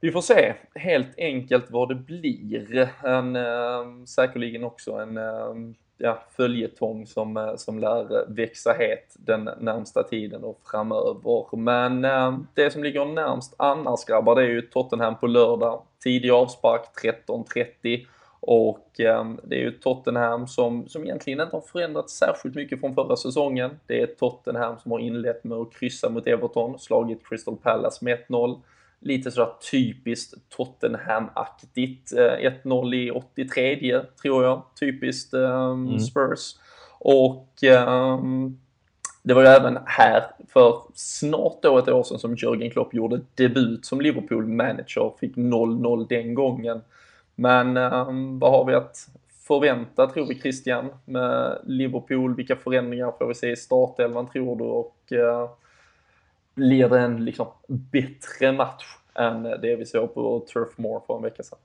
[0.00, 2.88] vi får se helt enkelt vad det blir.
[3.04, 5.54] En, eh, säkerligen också en eh,
[5.98, 11.56] ja, följetong som, eh, som lär växa het den närmsta tiden och framöver.
[11.56, 15.82] Men eh, det som ligger närmst annars grabbar, det är ju Tottenham på lördag.
[16.02, 18.06] Tidig avspark 13.30
[18.40, 22.94] och eh, det är ju Tottenham som, som egentligen inte har förändrats särskilt mycket från
[22.94, 23.70] förra säsongen.
[23.86, 28.18] Det är Tottenham som har inlett med att kryssa mot Everton, slagit Crystal Palace med
[28.28, 28.60] 1-0
[29.00, 32.12] lite sådär typiskt Tottenham-aktigt.
[32.12, 36.00] 1-0 eh, i 83 tror jag, typiskt um, mm.
[36.00, 36.56] Spurs.
[36.98, 38.60] Och um,
[39.22, 43.20] det var ju även här för snart då ett år sedan som Jörgen Klopp gjorde
[43.34, 46.80] debut som Liverpool-manager, fick 0-0 den gången.
[47.40, 49.08] Men ehm, vad har vi att
[49.46, 52.34] förvänta tror vi Christian med Liverpool?
[52.34, 54.64] Vilka förändringar får vi se i startelvan tror du?
[54.64, 55.50] Och eh,
[56.54, 61.22] blir det en liksom bättre match än det vi såg på Turf Moor för en
[61.22, 61.58] vecka sedan?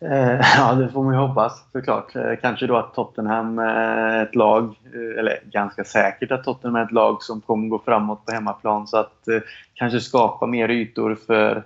[0.00, 2.16] Eh, ja, det får man ju hoppas såklart.
[2.16, 6.84] Eh, kanske då att Tottenham är ett lag, eh, eller ganska säkert att Tottenham är
[6.84, 9.40] ett lag som kommer gå framåt på hemmaplan så att eh,
[9.74, 11.62] kanske skapa mer ytor för,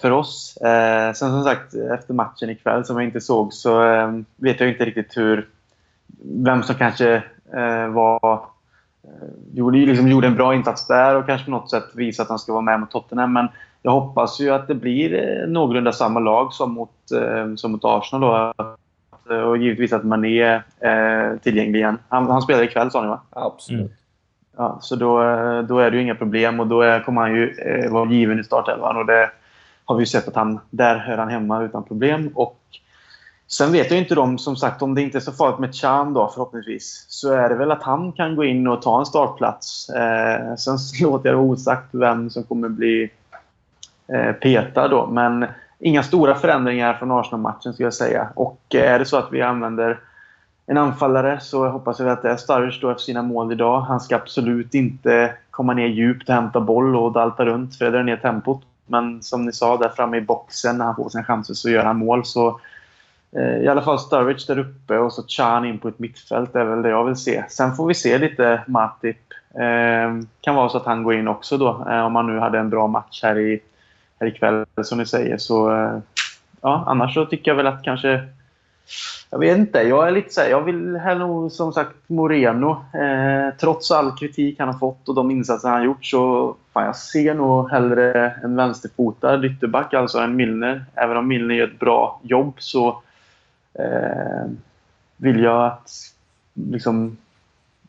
[0.00, 0.58] för oss.
[1.14, 3.80] Sen som sagt, efter matchen ikväll som jag inte såg så
[4.36, 5.48] vet jag inte riktigt hur
[6.22, 7.22] vem som kanske
[7.90, 8.40] var
[9.04, 12.28] Eh, gjorde, liksom gjorde en bra insats där och kanske på något sätt visade att
[12.28, 13.32] han ska vara med mot Tottenham.
[13.32, 13.48] Men
[13.82, 17.84] jag hoppas ju att det blir eh, någorlunda samma lag som mot, eh, som mot
[17.84, 18.20] Arsenal.
[18.20, 18.66] Då.
[19.44, 21.98] Och givetvis att man är eh, tillgänglig igen.
[22.08, 23.20] Han, han spelar ikväll sa ni va?
[23.30, 23.80] Absolut.
[23.80, 23.92] Mm.
[24.56, 25.18] Ja, så då,
[25.68, 28.40] då är det ju inga problem och då är, kommer han ju eh, vara given
[28.40, 28.96] i startelvan.
[28.96, 29.30] Och det
[29.90, 32.30] har vi ju sett att han, där hör han hemma utan problem.
[32.34, 32.56] Och
[33.46, 36.14] Sen vet jag inte de, som sagt, om det inte är så farligt med Chan
[36.14, 39.88] då förhoppningsvis, så är det väl att han kan gå in och ta en startplats.
[39.88, 43.10] Eh, sen låter jag det osagt vem som kommer bli
[44.12, 45.06] eh, petad då.
[45.06, 45.46] Men
[45.78, 48.28] inga stora förändringar från Arsenal-matchen skulle jag säga.
[48.34, 49.98] Och eh, är det så att vi använder
[50.66, 53.80] en anfallare så hoppas jag att det är Sturridge då efter sina mål idag.
[53.80, 57.90] Han ska absolut inte komma ner djupt och hämta boll och dalta runt för det
[57.90, 58.62] drar ner tempot.
[58.90, 61.84] Men som ni sa, där framme i boxen när han får sina chanser så gör
[61.84, 62.24] han mål.
[62.24, 62.60] Så
[63.36, 66.64] eh, i alla fall Sturridge där uppe och så Chan in på ett mittfält är
[66.64, 67.44] väl det jag vill se.
[67.48, 69.16] Sen får vi se lite Matip.
[69.54, 72.58] Eh, kan vara så att han går in också då eh, om han nu hade
[72.58, 73.60] en bra match här, i,
[74.20, 75.38] här ikväll som ni säger.
[75.38, 75.98] Så eh,
[76.60, 78.28] ja, annars så tycker jag väl att kanske
[79.30, 79.82] jag vet inte.
[79.82, 82.84] Jag är lite så här, jag vill hellre nog som sagt Moreno.
[82.94, 86.84] Eh, trots all kritik han har fått och de insatser han har gjort så fan,
[86.84, 90.84] jag ser nog hellre en vänsterfotad ytterback, alltså en Milner.
[90.94, 93.02] Även om Milner gör ett bra jobb så
[93.74, 94.50] eh,
[95.16, 95.90] vill jag att
[96.54, 97.16] liksom,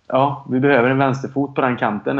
[0.07, 2.15] ja, vi behöver en vänsterfot på den kanten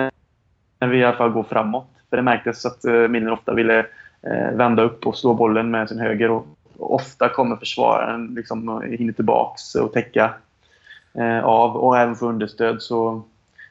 [0.79, 1.87] när vi i alla fall går framåt.
[2.09, 3.79] För det märktes att eh, Milner ofta ville
[4.21, 6.31] eh, vända upp och slå bollen med sin höger.
[6.31, 6.47] Och,
[6.81, 10.33] ofta kommer försvararen liksom, hinner tillbaks och täcka
[11.13, 12.81] eh, av och även få understöd.
[12.81, 13.23] Så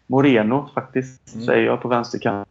[0.06, 1.46] Moreno faktiskt, mm.
[1.46, 2.46] säger jag på vänsterkanten.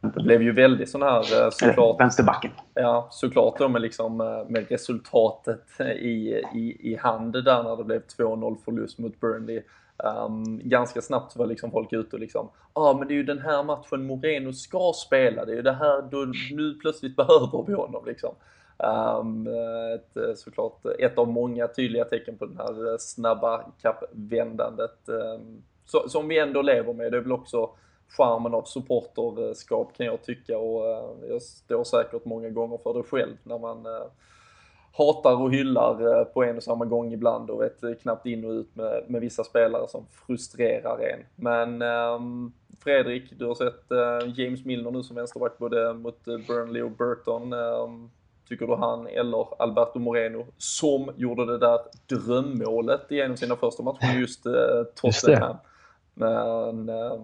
[0.00, 2.00] Det blev ju väldigt sån här eh, såklart.
[2.00, 2.50] Vänsterbacken.
[2.74, 7.84] Ja, såklart då med, liksom, eh, med resultatet i, i, i hand där när det
[7.84, 9.62] blev 2-0 förlust mot Burnley.
[10.04, 13.22] Um, ganska snabbt var liksom folk ute och liksom, ja ah, men det är ju
[13.22, 17.64] den här matchen Moreno ska spela, det är ju det här, då, nu plötsligt behöver
[17.66, 18.34] vi honom liksom.
[18.78, 19.46] Um,
[19.94, 26.28] ett, såklart ett av många tydliga tecken på den här snabba kappvändandet um, så, som
[26.28, 27.12] vi ändå lever med.
[27.12, 27.70] Det är väl också
[28.08, 33.02] charmen av supporterskap kan jag tycka och uh, jag står säkert många gånger för det
[33.02, 34.06] själv när man uh,
[34.92, 38.50] hatar och hyllar uh, på en och samma gång ibland och vet knappt in och
[38.50, 41.24] ut med, med vissa spelare som frustrerar en.
[41.34, 43.84] Men um, Fredrik, du har sett
[44.38, 47.52] James Milner nu som vänsterback både mot Burnley och Burton.
[47.52, 48.10] Um,
[48.48, 53.56] tycker du han eller Alberto Moreno som gjorde det där drömmålet i en av sina
[53.56, 54.52] första matcher just eh,
[54.94, 55.56] Tottenham.
[56.14, 57.18] Men eh,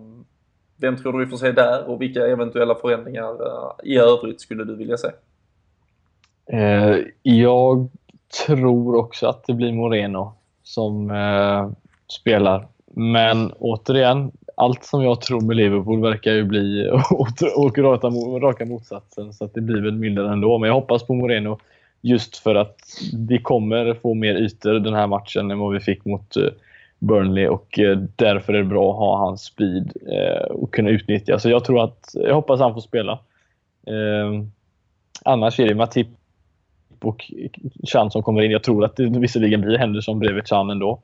[0.77, 4.65] vem tror du vi får se där och vilka eventuella förändringar eh, i övrigt skulle
[4.65, 5.09] du vilja se?
[6.47, 7.89] Eh, jag
[8.47, 11.71] tror också att det blir Moreno som eh,
[12.07, 12.69] spelar.
[12.87, 16.89] Men återigen, allt som jag tror med Liverpool verkar ju bli
[17.57, 18.09] och raka,
[18.47, 19.33] raka motsatsen.
[19.33, 20.59] Så att det blir väl Milner ändå.
[20.59, 21.59] Men jag hoppas på Moreno
[22.01, 22.77] just för att
[23.29, 26.49] vi kommer få mer ytor den här matchen än vad vi fick mot eh,
[26.99, 31.39] Burnley och eh, därför är det bra att ha hans speed eh, och kunna utnyttja.
[31.39, 33.19] Så jag tror att, jag hoppas han får spela.
[33.87, 34.51] Ehm,
[35.25, 36.09] annars är det Matip
[37.01, 37.31] och
[37.85, 38.51] Chan som kommer in.
[38.51, 41.01] Jag tror att det visserligen blir Henderson bredvid Chan ändå.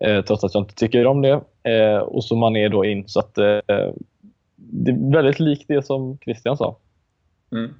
[0.00, 1.40] Eh, trots att jag inte tycker om det.
[1.62, 3.08] Eh, och så man är då in.
[3.08, 3.60] Så att, eh,
[4.56, 6.76] det är väldigt likt det som Christian sa.
[7.52, 7.74] Mm.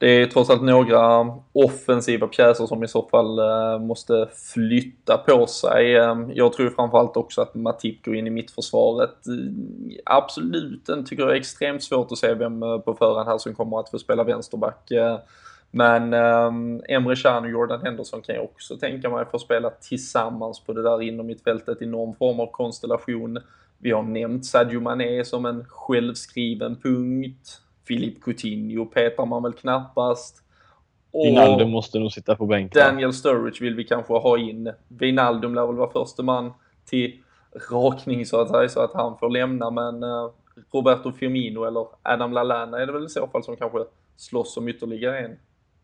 [0.00, 5.46] Det är trots allt några offensiva pjäser som i så fall eh, måste flytta på
[5.46, 5.96] sig.
[5.96, 9.26] Eh, jag tror framförallt också att Matip går in i mittförsvaret.
[9.26, 13.54] Eh, absolut, den tycker jag är extremt svårt att se vem på förhand här som
[13.54, 14.90] kommer att få spela vänsterback.
[15.70, 20.60] Men um, Emre Can och Jordan Henderson kan jag också tänka mig få spela tillsammans
[20.60, 23.38] på det där inom mittfältet i någon form av konstellation.
[23.78, 27.60] Vi har nämnt Sadio Mané som en självskriven punkt.
[27.86, 30.42] Filip Coutinho petar man väl knappast.
[31.12, 32.82] Wijnaldum måste nog sitta på bänken.
[32.82, 34.72] Daniel Sturridge vill vi kanske ha in.
[34.88, 36.52] Wijnaldum lär väl vara första man
[36.84, 37.20] till
[37.70, 39.70] rakning så att säga, så att han får lämna.
[39.70, 40.30] Men uh,
[40.72, 43.78] Roberto Firmino eller Adam Lallana är det väl i så fall som kanske
[44.16, 45.36] slåss om ytterligare en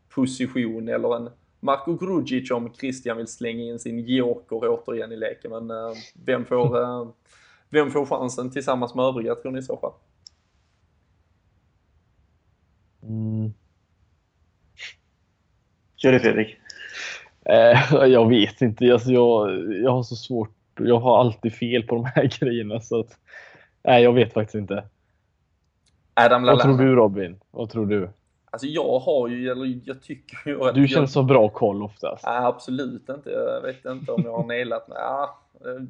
[0.09, 1.31] position eller en
[1.61, 5.51] Marko Grudzic om Christian vill slänga in sin joker återigen i leken.
[5.51, 5.93] Men uh,
[6.25, 7.09] vem, får, uh,
[7.71, 9.93] vem får chansen tillsammans med övriga tror ni i så fall?
[13.03, 13.53] Mm.
[15.97, 16.57] Kör det Fredrik.
[17.45, 18.93] Eh, jag vet inte.
[18.93, 20.51] Alltså, jag, jag har så svårt.
[20.79, 22.81] Jag har alltid fel på de här grejerna.
[22.81, 23.19] Så att,
[23.85, 24.85] nej, jag vet faktiskt inte.
[26.15, 27.41] Adam Vad tror du Robin?
[27.51, 28.11] Vad tror du?
[28.51, 30.75] Alltså jag har ju, eller jag tycker ju att...
[30.75, 32.27] Du känns jag, så bra koll oftast.
[32.27, 33.31] Nej, absolut inte.
[33.31, 34.89] Jag vet inte om jag har nailat.
[34.95, 35.83] Ja, eh,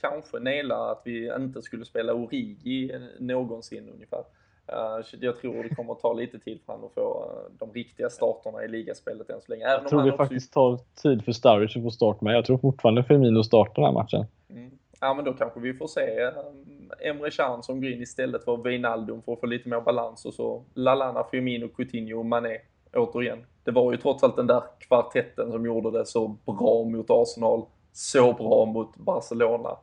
[0.00, 4.24] kanske naila att vi inte skulle spela Origi någonsin ungefär.
[4.72, 7.72] Uh, jag tror det kommer att ta lite tid för honom att få uh, de
[7.72, 9.64] riktiga starterna i ligaspelet än så länge.
[9.64, 10.16] Även jag tror det också...
[10.16, 12.34] faktiskt tar tid för Sturridge att få start med.
[12.34, 14.24] Jag tror fortfarande Firmino startar den här matchen.
[14.50, 14.70] Mm.
[15.00, 18.56] Ja, men då kanske vi får se eh, Emre Can som går in istället för
[18.56, 22.58] Wijnaldum för att få lite mer balans och så Lalana, Firmino, Coutinho och Mané
[22.92, 23.46] återigen.
[23.64, 27.66] Det var ju trots allt den där kvartetten som gjorde det så bra mot Arsenal,
[27.92, 29.76] så bra mot Barcelona.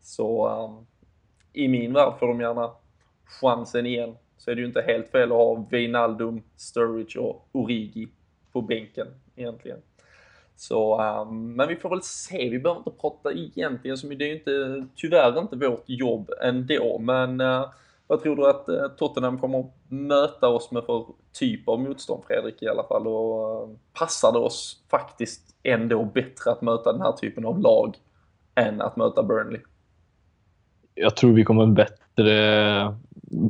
[0.00, 0.86] Så um,
[1.52, 2.70] i min värld får de gärna
[3.24, 8.08] chansen igen så är det ju inte helt fel att ha Wijnaldum, Sturridge och Origi
[8.52, 9.06] på bänken
[9.36, 9.78] egentligen.
[10.60, 14.28] Så, um, men vi får väl se, vi behöver inte prata egentligen, så det är
[14.28, 17.66] ju inte, tyvärr inte vårt jobb ändå, men uh,
[18.06, 22.22] vad tror du att uh, Tottenham kommer att möta oss med för typ av motstånd
[22.26, 23.06] Fredrik i alla fall?
[23.06, 27.96] Och uh, passar det oss faktiskt ändå bättre att möta den här typen av lag
[28.54, 29.60] än att möta Burnley?
[30.94, 32.96] Jag tror vi kommer bättre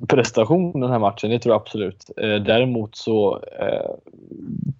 [0.08, 2.10] prestation den här matchen, det tror jag absolut.
[2.16, 3.90] Eh, däremot så eh,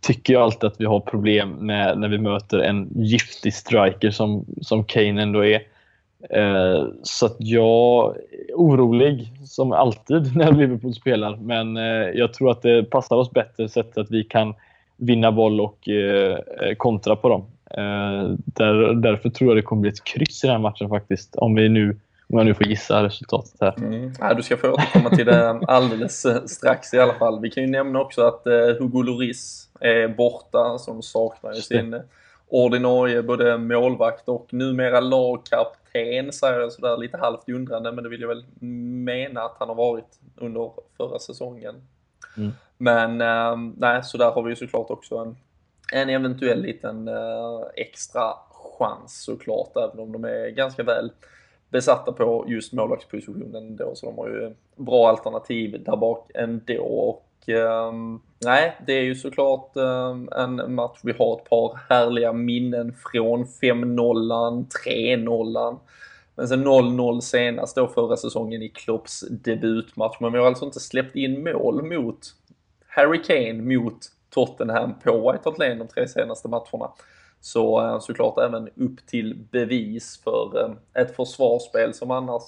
[0.00, 4.44] tycker jag alltid att vi har problem med när vi möter en giftig striker som,
[4.60, 5.62] som Kane ändå är.
[6.30, 11.36] Eh, så att jag är orolig, som alltid när Liverpool spelar.
[11.36, 14.54] Men eh, jag tror att det passar oss bättre sättet att vi kan
[14.96, 16.38] vinna boll och eh,
[16.76, 17.44] kontra på dem.
[18.44, 21.36] Där, därför tror jag det kommer bli ett kryss i den här matchen faktiskt.
[21.36, 21.96] Om vi nu
[22.32, 23.74] om jag nu får gissa resultatet här.
[23.78, 24.12] Mm.
[24.18, 27.40] Ja, du ska få återkomma till det alldeles eh, strax i alla fall.
[27.40, 31.94] Vi kan ju nämna också att eh, Hugo Lloris är borta, som saknar ju sin
[31.94, 32.00] eh,
[32.48, 38.20] ordinarie både målvakt och numera lagkapten, säger jag sådär lite halvt undrande, men det vill
[38.20, 38.44] jag väl
[39.04, 41.74] mena att han har varit under förra säsongen.
[42.36, 42.50] Mm.
[42.78, 45.36] Men äh, nej, så där har vi ju såklart också en,
[45.92, 51.10] en eventuell liten äh, extra chans såklart, även om de är ganska väl
[51.70, 56.82] besatta på just målvaktspositionen då, så de har ju bra alternativ där bak ändå.
[56.82, 57.92] Och eh,
[58.44, 63.44] nej, det är ju såklart eh, en match vi har ett par härliga minnen från
[63.44, 65.78] 5-0, 3-0.
[66.34, 70.16] Men sen 0-0 senast då förra säsongen i Klopps debutmatch.
[70.20, 72.18] Men vi har alltså inte släppt in mål mot
[72.86, 73.98] Harry Kane mot
[74.30, 76.90] Tottenham på White Hart Lane de tre senaste matcherna.
[77.40, 82.42] Så såklart även upp till bevis för eh, ett försvarsspel som annars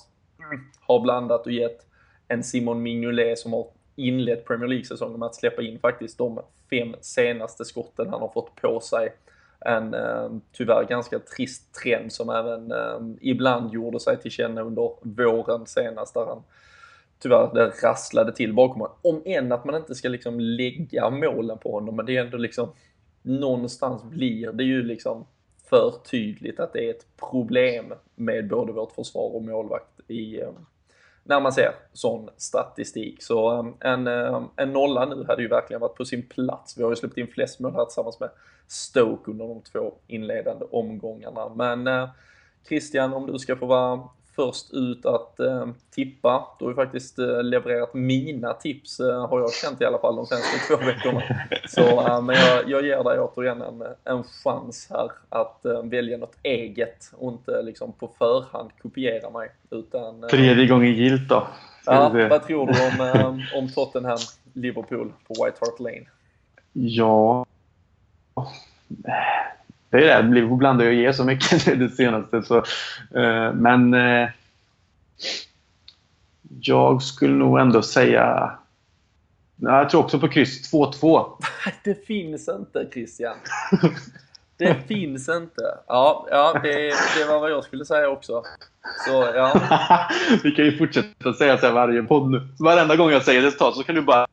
[0.81, 1.87] har blandat och gett
[2.29, 3.67] en Simon Mignolet som har
[3.97, 6.41] inlett Premier League-säsongen med att släppa in faktiskt de
[6.71, 9.13] fem senaste skotten han har fått på sig.
[9.61, 14.93] En eh, tyvärr ganska trist trend som även eh, ibland gjorde sig till känna under
[15.03, 16.43] våren senast där han
[17.19, 18.97] tyvärr det rasslade till bakom honom.
[19.03, 22.37] Om än att man inte ska liksom lägga målen på honom, men det är ändå
[22.37, 22.69] liksom
[23.23, 25.27] någonstans blir det ju liksom
[25.73, 30.51] för tydligt att det är ett problem med både vårt försvar och målvakt i, eh,
[31.25, 33.23] när man ser sån statistik.
[33.23, 36.79] Så eh, en, eh, en nolla nu hade ju verkligen varit på sin plats.
[36.79, 38.31] Vi har ju släppt in flest mål här tillsammans med
[38.67, 41.49] Stoke under de två inledande omgångarna.
[41.55, 42.09] Men
[42.69, 46.47] Christian, om du ska få vara först ut att eh, tippa.
[46.59, 50.17] Du har ju faktiskt eh, levererat mina tips, eh, har jag känt i alla fall
[50.17, 51.23] de senaste två veckorna.
[51.69, 56.17] Så, eh, men jag, jag ger dig återigen en, en chans här att eh, välja
[56.17, 59.49] något eget och inte liksom på förhand kopiera mig.
[59.71, 61.47] Utan, eh, Tredje gången gilt då.
[61.87, 64.19] Ja, vad tror du om, om Tottenham,
[64.53, 66.07] Liverpool på White Hart Lane?
[66.73, 67.47] Ja...
[69.93, 72.43] Det är det, Liverpool blandar och ger så mycket det senaste.
[72.43, 72.57] Så,
[73.19, 74.29] eh, men eh,
[76.61, 78.53] jag skulle nog ändå säga
[79.57, 81.27] Jag tror också på kryss 2-2.
[81.85, 83.37] det finns inte Christian.
[84.57, 85.63] Det finns inte.
[85.87, 88.43] Ja, ja det, det var vad jag skulle säga också.
[89.07, 89.61] Så, ja.
[90.43, 92.49] Vi kan ju fortsätta säga så här varje podd nu.
[92.59, 94.27] Varenda gång jag säger resultat så kan du bara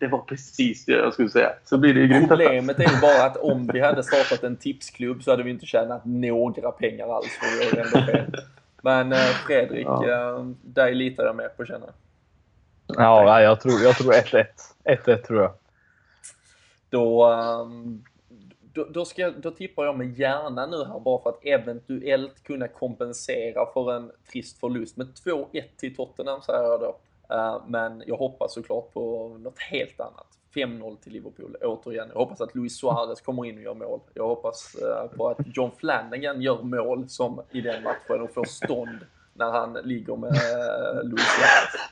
[0.00, 1.52] det var precis det jag skulle säga.
[1.64, 2.28] Så blir det ju grymt.
[2.28, 5.66] Problemet är ju bara att om vi hade startat en tipsklubb så hade vi inte
[5.66, 7.28] tjänat några pengar alls.
[7.28, 8.44] För vi ändå fel.
[8.82, 10.36] Men eh, Fredrik, ja.
[10.38, 11.86] eh, dig litar jag med på känna.
[12.86, 13.84] Ja, jag tror 1-1.
[13.84, 14.12] Jag tror
[15.14, 15.52] 1-1 tror jag.
[16.90, 18.04] Då, um,
[18.72, 22.68] då, då, ska, då tippar jag med hjärna nu här bara för att eventuellt kunna
[22.68, 24.96] kompensera för en trist förlust.
[24.96, 26.96] Med 2-1 till Tottenham säger jag då.
[27.30, 30.26] Eh, men jag hoppas såklart på något helt annat.
[30.54, 32.08] 5-0 till Liverpool återigen.
[32.08, 34.00] Jag hoppas att Luis Suarez kommer in och gör mål.
[34.14, 38.44] Jag hoppas eh, på att John Flanagan gör mål som i den matchen och får
[38.44, 38.98] stånd
[39.34, 41.90] när han ligger med eh, Luis Suarez.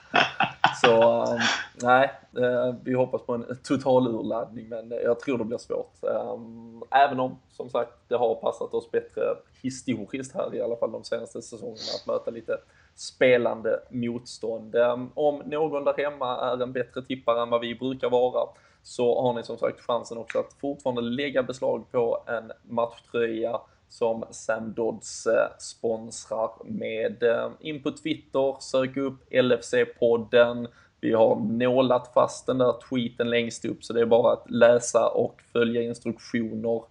[0.82, 1.38] Så ehm,
[1.82, 2.10] nej,
[2.84, 6.04] vi hoppas på en total urladdning men jag tror det blir svårt.
[6.04, 9.22] Ehm, även om som sagt det har passat oss bättre
[9.62, 12.58] historiskt här i alla fall de senaste säsongerna att möta lite
[13.00, 14.74] spelande motstånd.
[14.74, 18.48] Ehm, om någon där hemma är en bättre tippare än vad vi brukar vara
[18.82, 24.24] så har ni som sagt chansen också att fortfarande lägga beslag på en matchtröja som
[24.30, 27.22] Sam Dodds eh, sponsrar med.
[27.22, 30.68] Ehm, in på Twitter, sök upp LFC-podden.
[31.00, 35.08] Vi har nålat fast den där tweeten längst upp så det är bara att läsa
[35.08, 36.82] och följa instruktioner.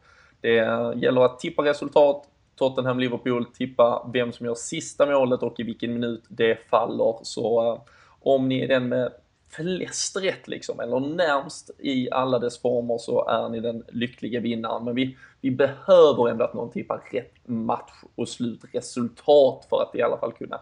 [0.41, 2.27] Det eh, gäller att tippa resultat,
[2.57, 7.19] Tottenham-Liverpool, tippa vem som gör sista målet och i vilken minut det faller.
[7.21, 7.81] Så eh,
[8.19, 9.11] om ni är den med
[9.49, 14.83] flest rätt liksom, eller närmst i alla dess former så är ni den lyckliga vinnaren.
[14.83, 20.01] Men vi, vi behöver ändå att någon tippar rätt match och slutresultat för att i
[20.01, 20.59] alla fall kunna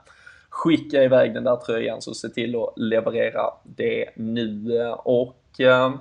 [0.50, 2.02] skicka iväg den där tröjan.
[2.02, 4.80] Så se till att leverera det nu.
[4.98, 5.94] Och eh,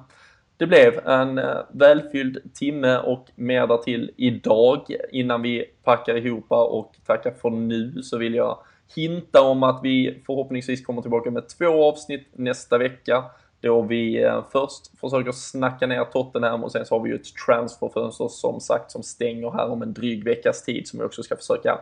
[0.56, 4.96] det blev en eh, välfylld timme och mer därtill idag.
[5.10, 8.58] Innan vi packar ihop och tackar för nu så vill jag
[8.94, 13.24] hinta om att vi förhoppningsvis kommer tillbaka med två avsnitt nästa vecka.
[13.60, 17.36] Då vi eh, först försöker snacka ner Tottenham och sen så har vi ju ett
[17.46, 21.36] transferfönster som sagt som stänger här om en dryg veckas tid som vi också ska
[21.36, 21.78] försöka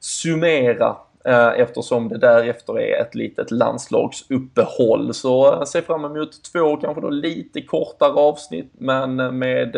[0.00, 5.14] summera Eh, eftersom det därefter är ett litet landslagsuppehåll.
[5.14, 9.72] Så eh, se fram emot två kanske då lite kortare avsnitt men eh, med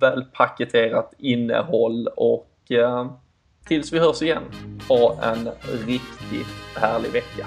[0.00, 2.44] väl paketerat innehåll och
[3.68, 4.42] Tills vi hörs igen,
[4.88, 5.48] ha en
[5.86, 7.46] riktigt härlig vecka.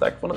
[0.00, 0.34] Tack för nu.